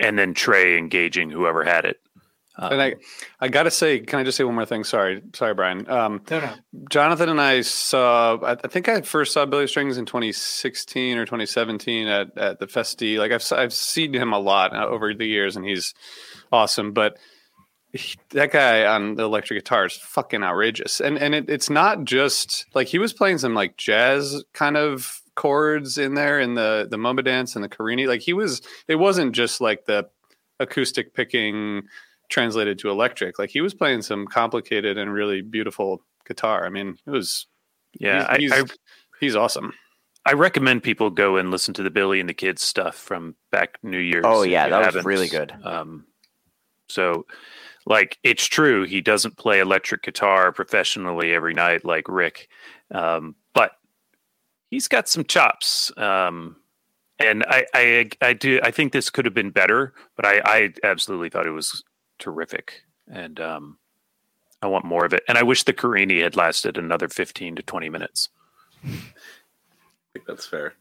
[0.00, 2.00] and then Trey engaging whoever had it.
[2.58, 2.94] Um, and I,
[3.40, 4.82] I gotta say, can I just say one more thing?
[4.82, 5.88] Sorry, sorry, Brian.
[5.88, 6.54] Um, no, no.
[6.90, 8.36] Jonathan and I saw.
[8.42, 13.16] I, think I first saw Billy Strings in 2016 or 2017 at at the Festy.
[13.16, 15.94] Like I've I've seen him a lot uh, over the years, and he's
[16.50, 16.92] awesome.
[16.92, 17.16] But
[17.92, 22.04] he, that guy on the electric guitar is fucking outrageous, and and it, it's not
[22.04, 26.88] just like he was playing some like jazz kind of chords in there in the
[26.90, 28.08] the MoMA dance and the Carini.
[28.08, 30.08] Like he was, it wasn't just like the
[30.58, 31.82] acoustic picking
[32.28, 33.38] translated to electric.
[33.38, 36.64] Like he was playing some complicated and really beautiful guitar.
[36.66, 37.46] I mean, it was
[37.98, 38.74] yeah, he's, I, he's, I,
[39.20, 39.72] he's awesome.
[40.24, 43.78] I recommend people go and listen to the Billy and the Kids stuff from back
[43.82, 44.24] New Year's.
[44.26, 45.54] Oh yeah, that was really good.
[45.64, 46.06] Um,
[46.88, 47.26] so,
[47.86, 52.48] like, it's true he doesn't play electric guitar professionally every night like Rick,
[52.90, 53.72] um, but
[54.70, 55.90] he's got some chops.
[55.96, 56.56] Um,
[57.18, 58.60] and I, I, I do.
[58.62, 61.82] I think this could have been better, but I, I absolutely thought it was
[62.18, 63.78] terrific, and um,
[64.62, 65.22] I want more of it.
[65.28, 68.28] And I wish the Carini had lasted another fifteen to twenty minutes.
[68.84, 68.90] I
[70.12, 70.74] think that's fair.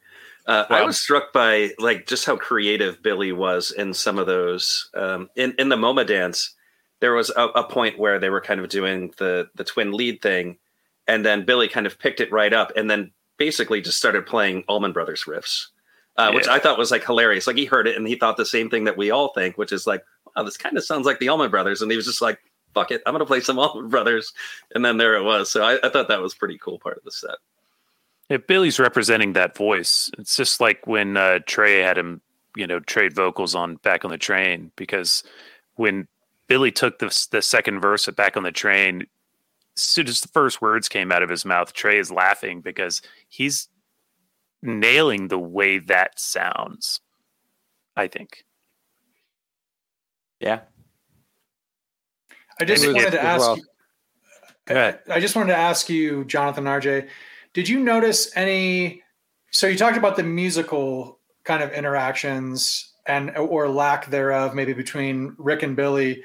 [0.46, 4.90] Uh, I was struck by like just how creative Billy was in some of those.
[4.94, 6.56] Um, in in the MoMA dance,
[7.02, 10.22] there was a, a, point where they were kind of doing the the twin lead
[10.22, 10.58] thing,
[11.06, 14.64] and then Billy kind of picked it right up, and then basically just started playing
[14.70, 15.68] Allman Brothers riffs,
[16.18, 16.36] uh, yeah.
[16.36, 17.46] which I thought was like hilarious.
[17.46, 19.72] Like he heard it and he thought the same thing that we all think, which
[19.72, 20.04] is like
[20.38, 21.82] oh, this kind of sounds like the Allman Brothers.
[21.82, 22.40] And he was just like,
[22.74, 24.34] fuck it, I'm going to play some Allman Brothers.
[24.74, 25.52] And then there it was.
[25.52, 27.38] So I, I thought that was pretty cool part of the set.
[28.30, 30.12] Yeah, Billy's representing that voice.
[30.18, 32.22] It's just like when uh, Trey had him,
[32.56, 35.24] you know, trade vocals on Back on the Train, because
[35.76, 36.08] when
[36.48, 39.08] Billy took the, the second verse Back on the Train,
[39.78, 43.02] as soon as the first words came out of his mouth, Trey is laughing because
[43.30, 43.70] he's
[44.62, 47.00] nailing the way that sounds,
[47.96, 48.44] I think.
[50.40, 50.62] Yeah.
[52.60, 53.42] I just wanted to ask.
[53.42, 53.58] Well.
[54.70, 57.08] You, I just wanted to ask you, Jonathan RJ,
[57.54, 59.04] did you notice any?
[59.52, 65.34] So you talked about the musical kind of interactions and or lack thereof, maybe between
[65.38, 66.22] Rick and Billy.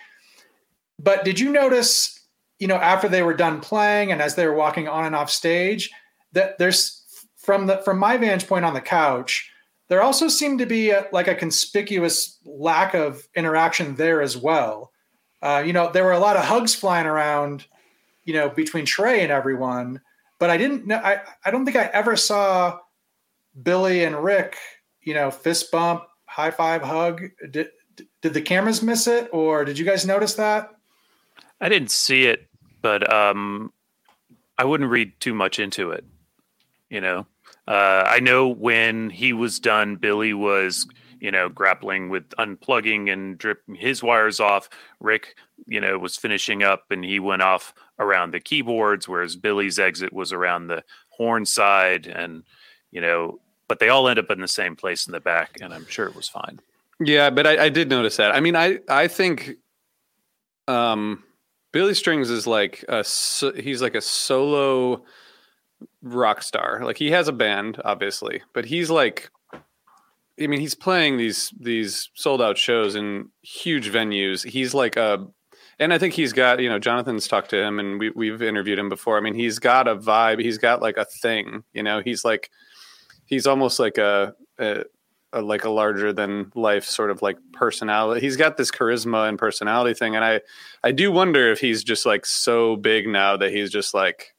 [0.98, 2.20] But did you notice,
[2.58, 5.30] you know, after they were done playing and as they were walking on and off
[5.30, 5.90] stage,
[6.32, 6.98] that there's
[7.36, 9.51] from the from my vantage point on the couch,
[9.88, 14.92] there also seemed to be a, like a conspicuous lack of interaction there as well.
[15.42, 17.66] Uh, you know, there were a lot of hugs flying around,
[18.24, 20.00] you know, between Trey and everyone,
[20.38, 20.96] but I didn't know.
[20.96, 22.78] I, I don't think I ever saw
[23.60, 24.56] Billy and Rick,
[25.02, 27.22] you know, fist bump, high five, hug.
[27.50, 27.70] Did,
[28.22, 30.70] did the cameras miss it or did you guys notice that?
[31.60, 32.48] I didn't see it,
[32.80, 33.72] but um,
[34.58, 36.04] I wouldn't read too much into it.
[36.88, 37.26] You know,
[37.68, 40.86] uh, I know when he was done, Billy was,
[41.20, 44.68] you know, grappling with unplugging and dripping his wires off.
[44.98, 45.36] Rick,
[45.66, 50.12] you know, was finishing up and he went off around the keyboards, whereas Billy's exit
[50.12, 52.06] was around the horn side.
[52.06, 52.42] And,
[52.90, 53.38] you know,
[53.68, 55.58] but they all end up in the same place in the back.
[55.60, 56.60] And I'm sure it was fine.
[56.98, 58.34] Yeah, but I, I did notice that.
[58.34, 59.52] I mean, I, I think
[60.66, 61.22] um,
[61.72, 63.04] Billy Strings is like a,
[63.56, 65.04] he's like a solo
[66.02, 66.80] rock star.
[66.84, 69.30] Like he has a band, obviously, but he's like,
[70.40, 74.46] I mean, he's playing these these sold out shows in huge venues.
[74.48, 75.26] He's like a,
[75.78, 78.78] and I think he's got you know Jonathan's talked to him and we we've interviewed
[78.78, 79.18] him before.
[79.18, 80.40] I mean, he's got a vibe.
[80.40, 81.64] He's got like a thing.
[81.72, 82.50] You know, he's like,
[83.26, 84.84] he's almost like a, a
[85.32, 88.20] a, like a larger than life sort of like personality.
[88.20, 90.40] He's got this charisma and personality thing, and I
[90.82, 94.34] I do wonder if he's just like so big now that he's just like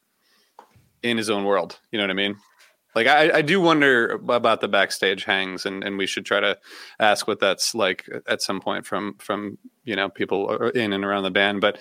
[1.04, 1.78] in his own world.
[1.92, 2.36] You know what I mean?
[2.94, 6.58] Like I, I do wonder about the backstage hangs, and, and we should try to
[6.98, 11.24] ask what that's like at some point from from you know people in and around
[11.24, 11.60] the band.
[11.60, 11.78] But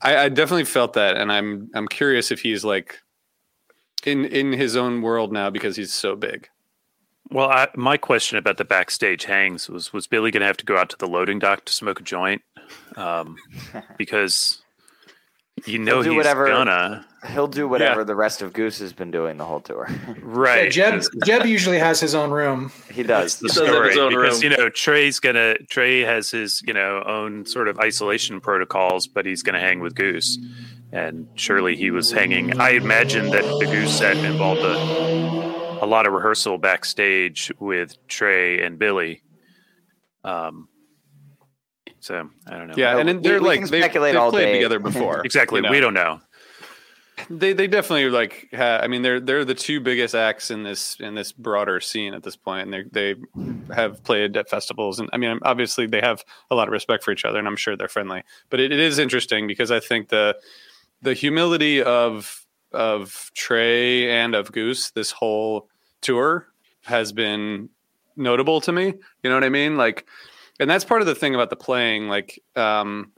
[0.00, 3.00] I, I definitely felt that, and I'm I'm curious if he's like
[4.04, 6.48] in in his own world now because he's so big.
[7.30, 10.64] Well, I, my question about the backstage hangs was: Was Billy going to have to
[10.64, 12.42] go out to the loading dock to smoke a joint?
[12.96, 13.36] Um,
[13.98, 14.62] because
[15.66, 18.92] you know He'll do he's whatever- gonna He'll do whatever the rest of Goose has
[18.92, 19.88] been doing the whole tour.
[20.22, 20.74] right.
[20.76, 22.72] Yeah, Jeb Jeb usually has his own room.
[22.92, 23.38] he does.
[23.38, 24.52] the He does have story his own because room.
[24.52, 29.24] you know Trey's gonna Trey has his you know own sort of isolation protocols, but
[29.24, 30.36] he's gonna hang with Goose,
[30.90, 32.60] and surely he was hanging.
[32.60, 38.64] I imagine that the Goose set involved a a lot of rehearsal backstage with Trey
[38.64, 39.22] and Billy.
[40.24, 40.68] Um,
[42.02, 42.74] so I don't know.
[42.76, 44.54] Yeah, and then they're we like can they've, speculate they've all played day.
[44.54, 45.24] together before.
[45.24, 45.58] exactly.
[45.58, 45.70] you know?
[45.70, 46.20] We don't know.
[47.30, 48.48] They they definitely like.
[48.52, 52.12] Ha- I mean, they're they're the two biggest acts in this in this broader scene
[52.12, 53.20] at this point, and they they
[53.72, 57.12] have played at festivals, and I mean, obviously they have a lot of respect for
[57.12, 58.24] each other, and I'm sure they're friendly.
[58.50, 60.36] But it, it is interesting because I think the
[61.02, 65.68] the humility of of Trey and of Goose this whole
[66.00, 66.48] tour
[66.82, 67.68] has been
[68.16, 68.86] notable to me.
[69.22, 69.76] You know what I mean?
[69.76, 70.06] Like,
[70.62, 72.08] and that's part of the thing about the playing.
[72.08, 73.12] Like, um,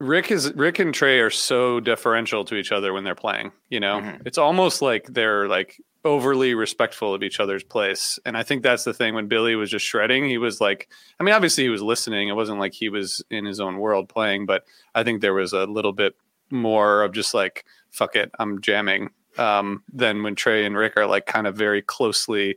[0.00, 3.50] Rick is Rick and Trey are so deferential to each other when they're playing.
[3.68, 4.22] You know, Mhm.
[4.26, 8.18] it's almost like they're like overly respectful of each other's place.
[8.24, 9.14] And I think that's the thing.
[9.14, 12.28] When Billy was just shredding, he was like, I mean, obviously he was listening.
[12.28, 14.64] It wasn't like he was in his own world playing, but
[14.94, 16.14] I think there was a little bit
[16.50, 19.10] more of just like, fuck it, I'm jamming.
[19.36, 22.56] Um, than when Trey and Rick are like kind of very closely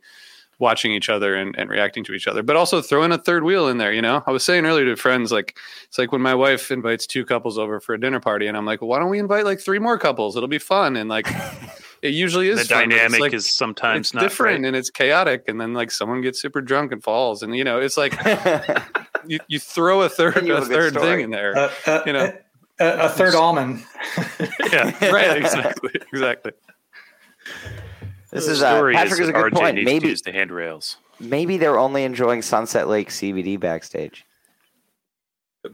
[0.62, 3.68] watching each other and, and reacting to each other, but also throwing a third wheel
[3.68, 3.92] in there.
[3.92, 7.06] You know, I was saying earlier to friends, like, it's like when my wife invites
[7.08, 9.44] two couples over for a dinner party, and I'm like, well, why don't we invite
[9.44, 10.38] like three more couples?
[10.38, 10.96] It'll be fun.
[10.96, 11.28] And like,
[12.02, 14.68] it usually is The fun, dynamic like, is sometimes it's not different right.
[14.68, 15.46] and it's chaotic.
[15.48, 18.16] And then like someone gets super drunk and falls, and you know, it's like
[19.26, 21.58] you, you throw a third a have a third thing in there.
[21.58, 22.34] Uh, uh, You know.
[22.80, 23.84] a, a third almond.
[24.72, 25.38] yeah, right.
[25.38, 25.92] Exactly.
[26.14, 26.52] Exactly.
[28.32, 29.76] This The is uh, story Patrick is a good RJ point.
[29.76, 30.98] needs to Maybe use the handrails.
[31.20, 34.26] maybe they're only enjoying Sunset Lake CBD backstage.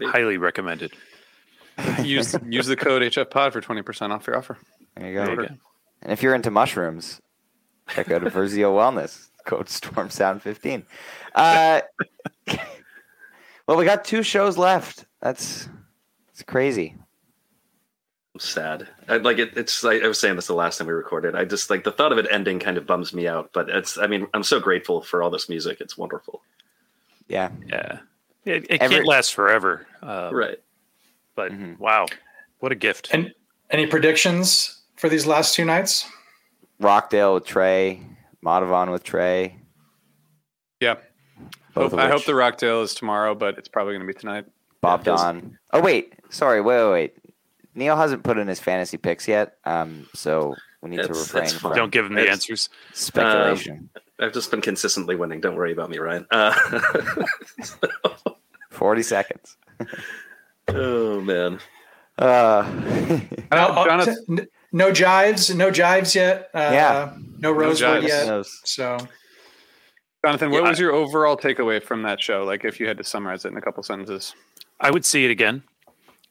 [0.01, 0.93] Highly recommended.
[2.03, 4.57] Use use the code HF Pod for twenty percent off your offer.
[4.95, 5.25] There you go.
[5.25, 5.55] There you go.
[6.01, 7.21] And if you're into mushrooms,
[7.87, 9.29] check out Versio Wellness.
[9.45, 10.83] Code Storm Sound 15.
[11.35, 11.81] Uh,
[13.67, 15.05] well, we got two shows left.
[15.21, 15.69] That's
[16.31, 16.95] it's crazy.
[18.37, 18.87] I'm sad.
[19.07, 21.35] I, like it, it's like I was saying this the last time we recorded.
[21.35, 23.49] I just like the thought of it ending kind of bums me out.
[23.51, 23.97] But it's.
[23.97, 25.81] I mean, I'm so grateful for all this music.
[25.81, 26.43] It's wonderful.
[27.27, 27.49] Yeah.
[27.65, 27.97] Yeah,
[28.45, 29.87] it, it Every- can't last forever.
[30.03, 30.59] Um, right.
[31.33, 31.79] But Mhm.
[31.79, 32.05] wow,
[32.59, 33.09] what a gift!
[33.11, 33.33] And
[33.71, 36.07] any predictions for these last two nights?
[36.79, 38.03] Rockdale with Trey,
[38.45, 39.57] Madhuvan with Trey.
[40.79, 40.97] Yeah.
[41.73, 44.45] Both Hope, I hope the Rockdale is tomorrow, but it's probably going to be tonight.
[44.81, 45.57] Bob Yeah, Don.
[45.73, 47.15] Oh wait, sorry, wait, wait, wait.
[47.77, 51.73] Neil hasn't put in his fantasy picks yet, um, so we need to refrain from.
[51.75, 52.69] Don't give him the It's- answers.
[52.93, 53.89] speculation.
[54.19, 55.39] I've just been consistently winning.
[55.41, 56.25] Don't worry about me, Ryan.
[56.31, 56.51] Uh,
[58.71, 59.57] Forty seconds.
[60.69, 61.59] oh man.
[62.17, 62.63] Uh,
[63.51, 66.49] I know, Uh, Jonathan, no jives, no jives yet.
[66.53, 67.13] Uh, Yeah.
[67.39, 68.07] no rosewood jives.
[68.07, 68.27] yet.
[68.27, 68.59] knows?
[68.65, 68.97] So
[70.25, 72.43] Jonathan, what Yeah, was your overall takeaway from that show?
[72.43, 74.33] Like, if you had to summarize it in a couple sentences.
[74.79, 75.61] I would see it again.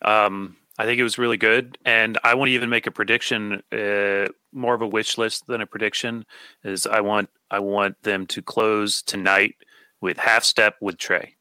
[0.03, 3.63] Um, I think it was really good, and I want to even make a prediction,
[3.73, 6.27] uh, more of a wish list than a prediction.
[6.65, 9.55] Is I want I want them to close tonight
[10.01, 11.37] with half step with Trey.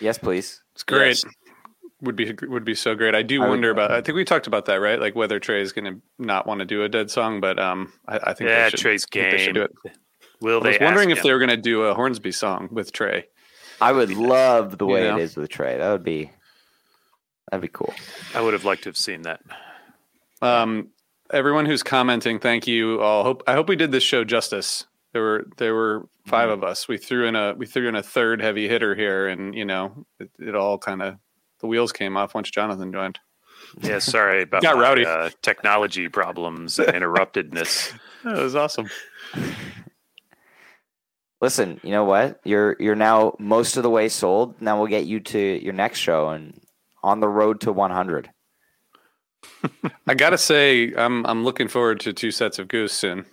[0.00, 0.62] yes, please.
[0.74, 1.08] It's great.
[1.08, 1.24] Yes.
[2.02, 3.14] Would be would be so great.
[3.16, 3.90] I do I would- wonder about.
[3.90, 5.00] I think we talked about that, right?
[5.00, 7.92] Like whether Trey is going to not want to do a dead song, but um,
[8.06, 9.72] I, I think Yeah, they should, Trey's I think they should do it.
[10.40, 10.68] Will I they?
[10.70, 13.26] was wondering ask if they were going to do a Hornsby song with Trey.
[13.80, 15.16] I would love the way Yeah.
[15.16, 15.76] it is with Trey.
[15.78, 16.30] That would be
[17.50, 17.94] that'd be cool.
[18.34, 19.40] I would have liked to have seen that.
[20.40, 20.88] Um,
[21.32, 23.24] everyone who's commenting, thank you all.
[23.24, 24.84] Hope I hope we did this show justice.
[25.12, 26.86] There were there were five of us.
[26.86, 30.06] We threw in a we threw in a third heavy hitter here, and you know
[30.20, 31.16] it, it all kind of
[31.60, 33.18] the wheels came off once Jonathan joined.
[33.80, 35.06] Yeah, sorry about Got my, rowdy.
[35.06, 37.92] uh, technology problems and interruptedness.
[38.24, 38.90] That was awesome.
[41.40, 42.40] Listen, you know what?
[42.44, 44.60] You're you're now most of the way sold.
[44.60, 46.60] Now we'll get you to your next show and
[47.02, 48.30] on the road to 100.
[50.06, 53.24] I gotta say, I'm I'm looking forward to two sets of Goose soon.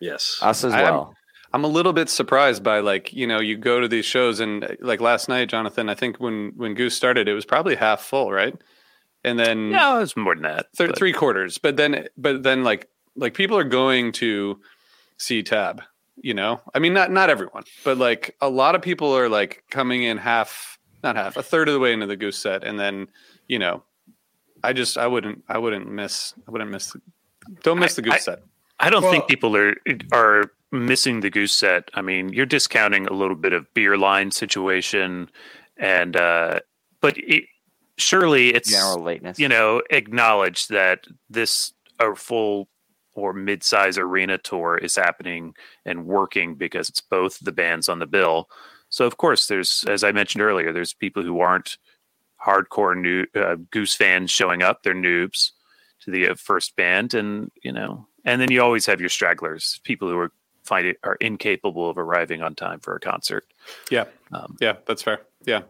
[0.00, 0.38] Yes.
[0.42, 1.14] Us as I am- well.
[1.50, 4.76] I'm a little bit surprised by like you know you go to these shows and
[4.80, 5.88] like last night, Jonathan.
[5.88, 8.54] I think when when Goose started, it was probably half full, right?
[9.24, 10.66] and then No, it's more than that.
[10.76, 11.58] th- but- three quarters.
[11.58, 14.60] But then, but then, like like people are going to
[15.16, 15.82] see Tab.
[16.20, 19.64] You know, I mean, not not everyone, but like a lot of people are like
[19.70, 22.78] coming in half, not half, a third of the way into the goose set, and
[22.78, 23.08] then
[23.46, 23.82] you know,
[24.62, 27.00] I just I wouldn't I wouldn't miss I wouldn't miss the,
[27.62, 28.42] don't miss I- the goose I- set.
[28.80, 29.74] I don't Well- think people are
[30.12, 31.90] are missing the goose set.
[31.94, 35.30] I mean, you're discounting a little bit of beer line situation,
[35.76, 36.60] and uh,
[37.00, 37.44] but it,
[37.96, 39.38] surely it's General lateness.
[39.38, 42.68] you know acknowledge that this a full
[43.14, 45.52] or mid-size arena tour is happening
[45.84, 48.48] and working because it's both the bands on the bill.
[48.98, 51.78] So of course, there's as I mentioned earlier, there's people who aren't
[52.44, 54.82] hardcore new uh, Goose fans showing up.
[54.82, 55.52] They're noobs
[56.00, 59.78] to the uh, first band, and you know, and then you always have your stragglers,
[59.84, 60.32] people who are
[60.64, 63.46] find it are incapable of arriving on time for a concert.
[63.88, 65.20] Yeah, Um, yeah, that's fair.
[65.46, 65.60] Yeah,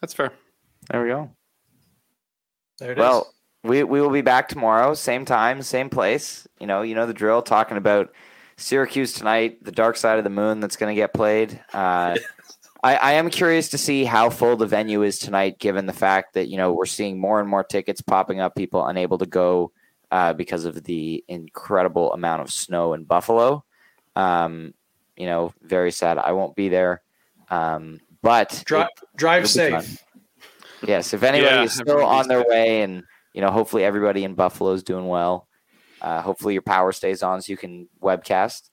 [0.00, 0.32] that's fair.
[0.92, 1.32] There we go.
[2.78, 3.00] There it is.
[3.00, 3.34] Well,
[3.64, 6.46] we we will be back tomorrow, same time, same place.
[6.60, 7.42] You know, you know the drill.
[7.42, 8.14] Talking about
[8.60, 11.60] Syracuse tonight, the Dark Side of the Moon that's going to get played.
[11.72, 12.16] Uh,
[12.82, 16.34] I, I am curious to see how full the venue is tonight, given the fact
[16.34, 19.72] that you know we're seeing more and more tickets popping up, people unable to go
[20.10, 23.64] uh, because of the incredible amount of snow in Buffalo.
[24.16, 24.74] Um,
[25.16, 26.16] you know, very sad.
[26.18, 27.02] I won't be there,
[27.50, 29.82] um, but drive drive it'll be fun.
[29.82, 30.04] safe.
[30.86, 33.02] Yes, if anybody Yeah, is still on their way, and
[33.34, 35.46] you know, hopefully everybody in Buffalo is doing well.
[36.00, 38.70] Uh, hopefully your power stays on so you can webcast.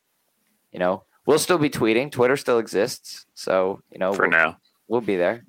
[0.72, 2.12] You know, we'll still be tweeting.
[2.12, 4.58] Twitter still exists, so you know for we'll, now.
[4.88, 5.44] we'll be there.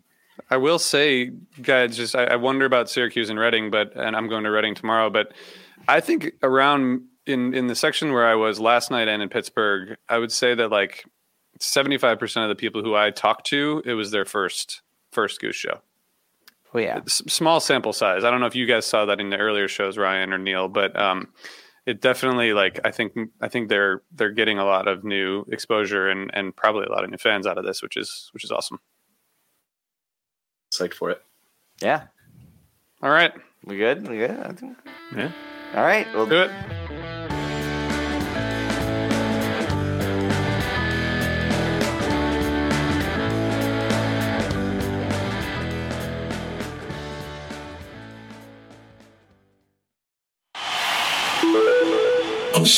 [0.51, 4.29] I will say, guys, just I, I wonder about Syracuse and Reading, but and I'm
[4.29, 5.11] going to Reading tomorrow.
[5.11, 5.33] But
[5.87, 9.97] I think around in in the section where I was last night and in Pittsburgh,
[10.09, 11.05] I would say that like
[11.61, 15.57] 75 percent of the people who I talked to, it was their first first Goose
[15.57, 15.81] show.
[16.75, 18.25] Oh yeah, S- small sample size.
[18.25, 20.69] I don't know if you guys saw that in the earlier shows, Ryan or Neil,
[20.69, 21.29] but um,
[21.89, 26.09] it definitely like I think I think they're they're getting a lot of new exposure
[26.09, 28.53] and and probably a lot of new fans out of this, which is which is
[28.53, 28.79] awesome.
[30.73, 31.23] Psyched for it.
[31.81, 32.05] yeah.
[33.03, 33.33] All right,
[33.65, 34.07] We good?
[34.09, 34.33] We good?
[34.39, 34.77] I think.
[35.17, 35.31] Yeah.
[35.75, 36.07] All right.
[36.15, 36.51] Well, do it.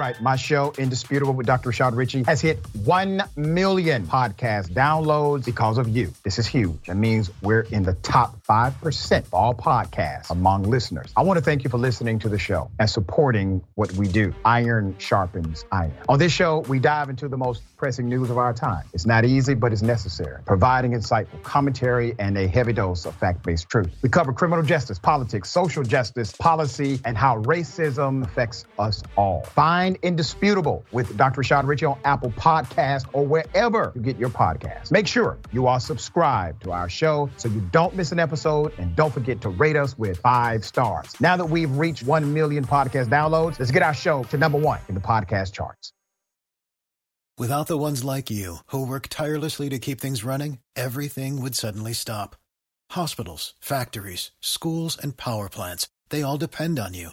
[0.00, 1.68] Right, my show, Indisputable with Dr.
[1.68, 6.10] Rashad Richey, has hit 1 million podcast downloads because of you.
[6.22, 6.86] This is huge.
[6.86, 11.12] That means we're in the top 5% of all podcasts among listeners.
[11.18, 14.32] I want to thank you for listening to the show and supporting what we do.
[14.42, 15.92] Iron sharpens iron.
[16.08, 18.84] On this show, we dive into the most pressing news of our time.
[18.94, 23.42] It's not easy, but it's necessary, providing insightful commentary and a heavy dose of fact
[23.42, 23.90] based truth.
[24.00, 29.42] We cover criminal justice, politics, social justice, policy, and how racism affects us all.
[29.44, 31.42] Find Indisputable with Dr.
[31.42, 34.90] Rashad Richey on Apple Podcast or wherever you get your podcasts.
[34.90, 38.94] Make sure you are subscribed to our show so you don't miss an episode and
[38.96, 41.18] don't forget to rate us with five stars.
[41.20, 44.80] Now that we've reached 1 million podcast downloads, let's get our show to number one
[44.88, 45.92] in the podcast charts.
[47.38, 51.94] Without the ones like you, who work tirelessly to keep things running, everything would suddenly
[51.94, 52.36] stop.
[52.90, 57.12] Hospitals, factories, schools, and power plants, they all depend on you.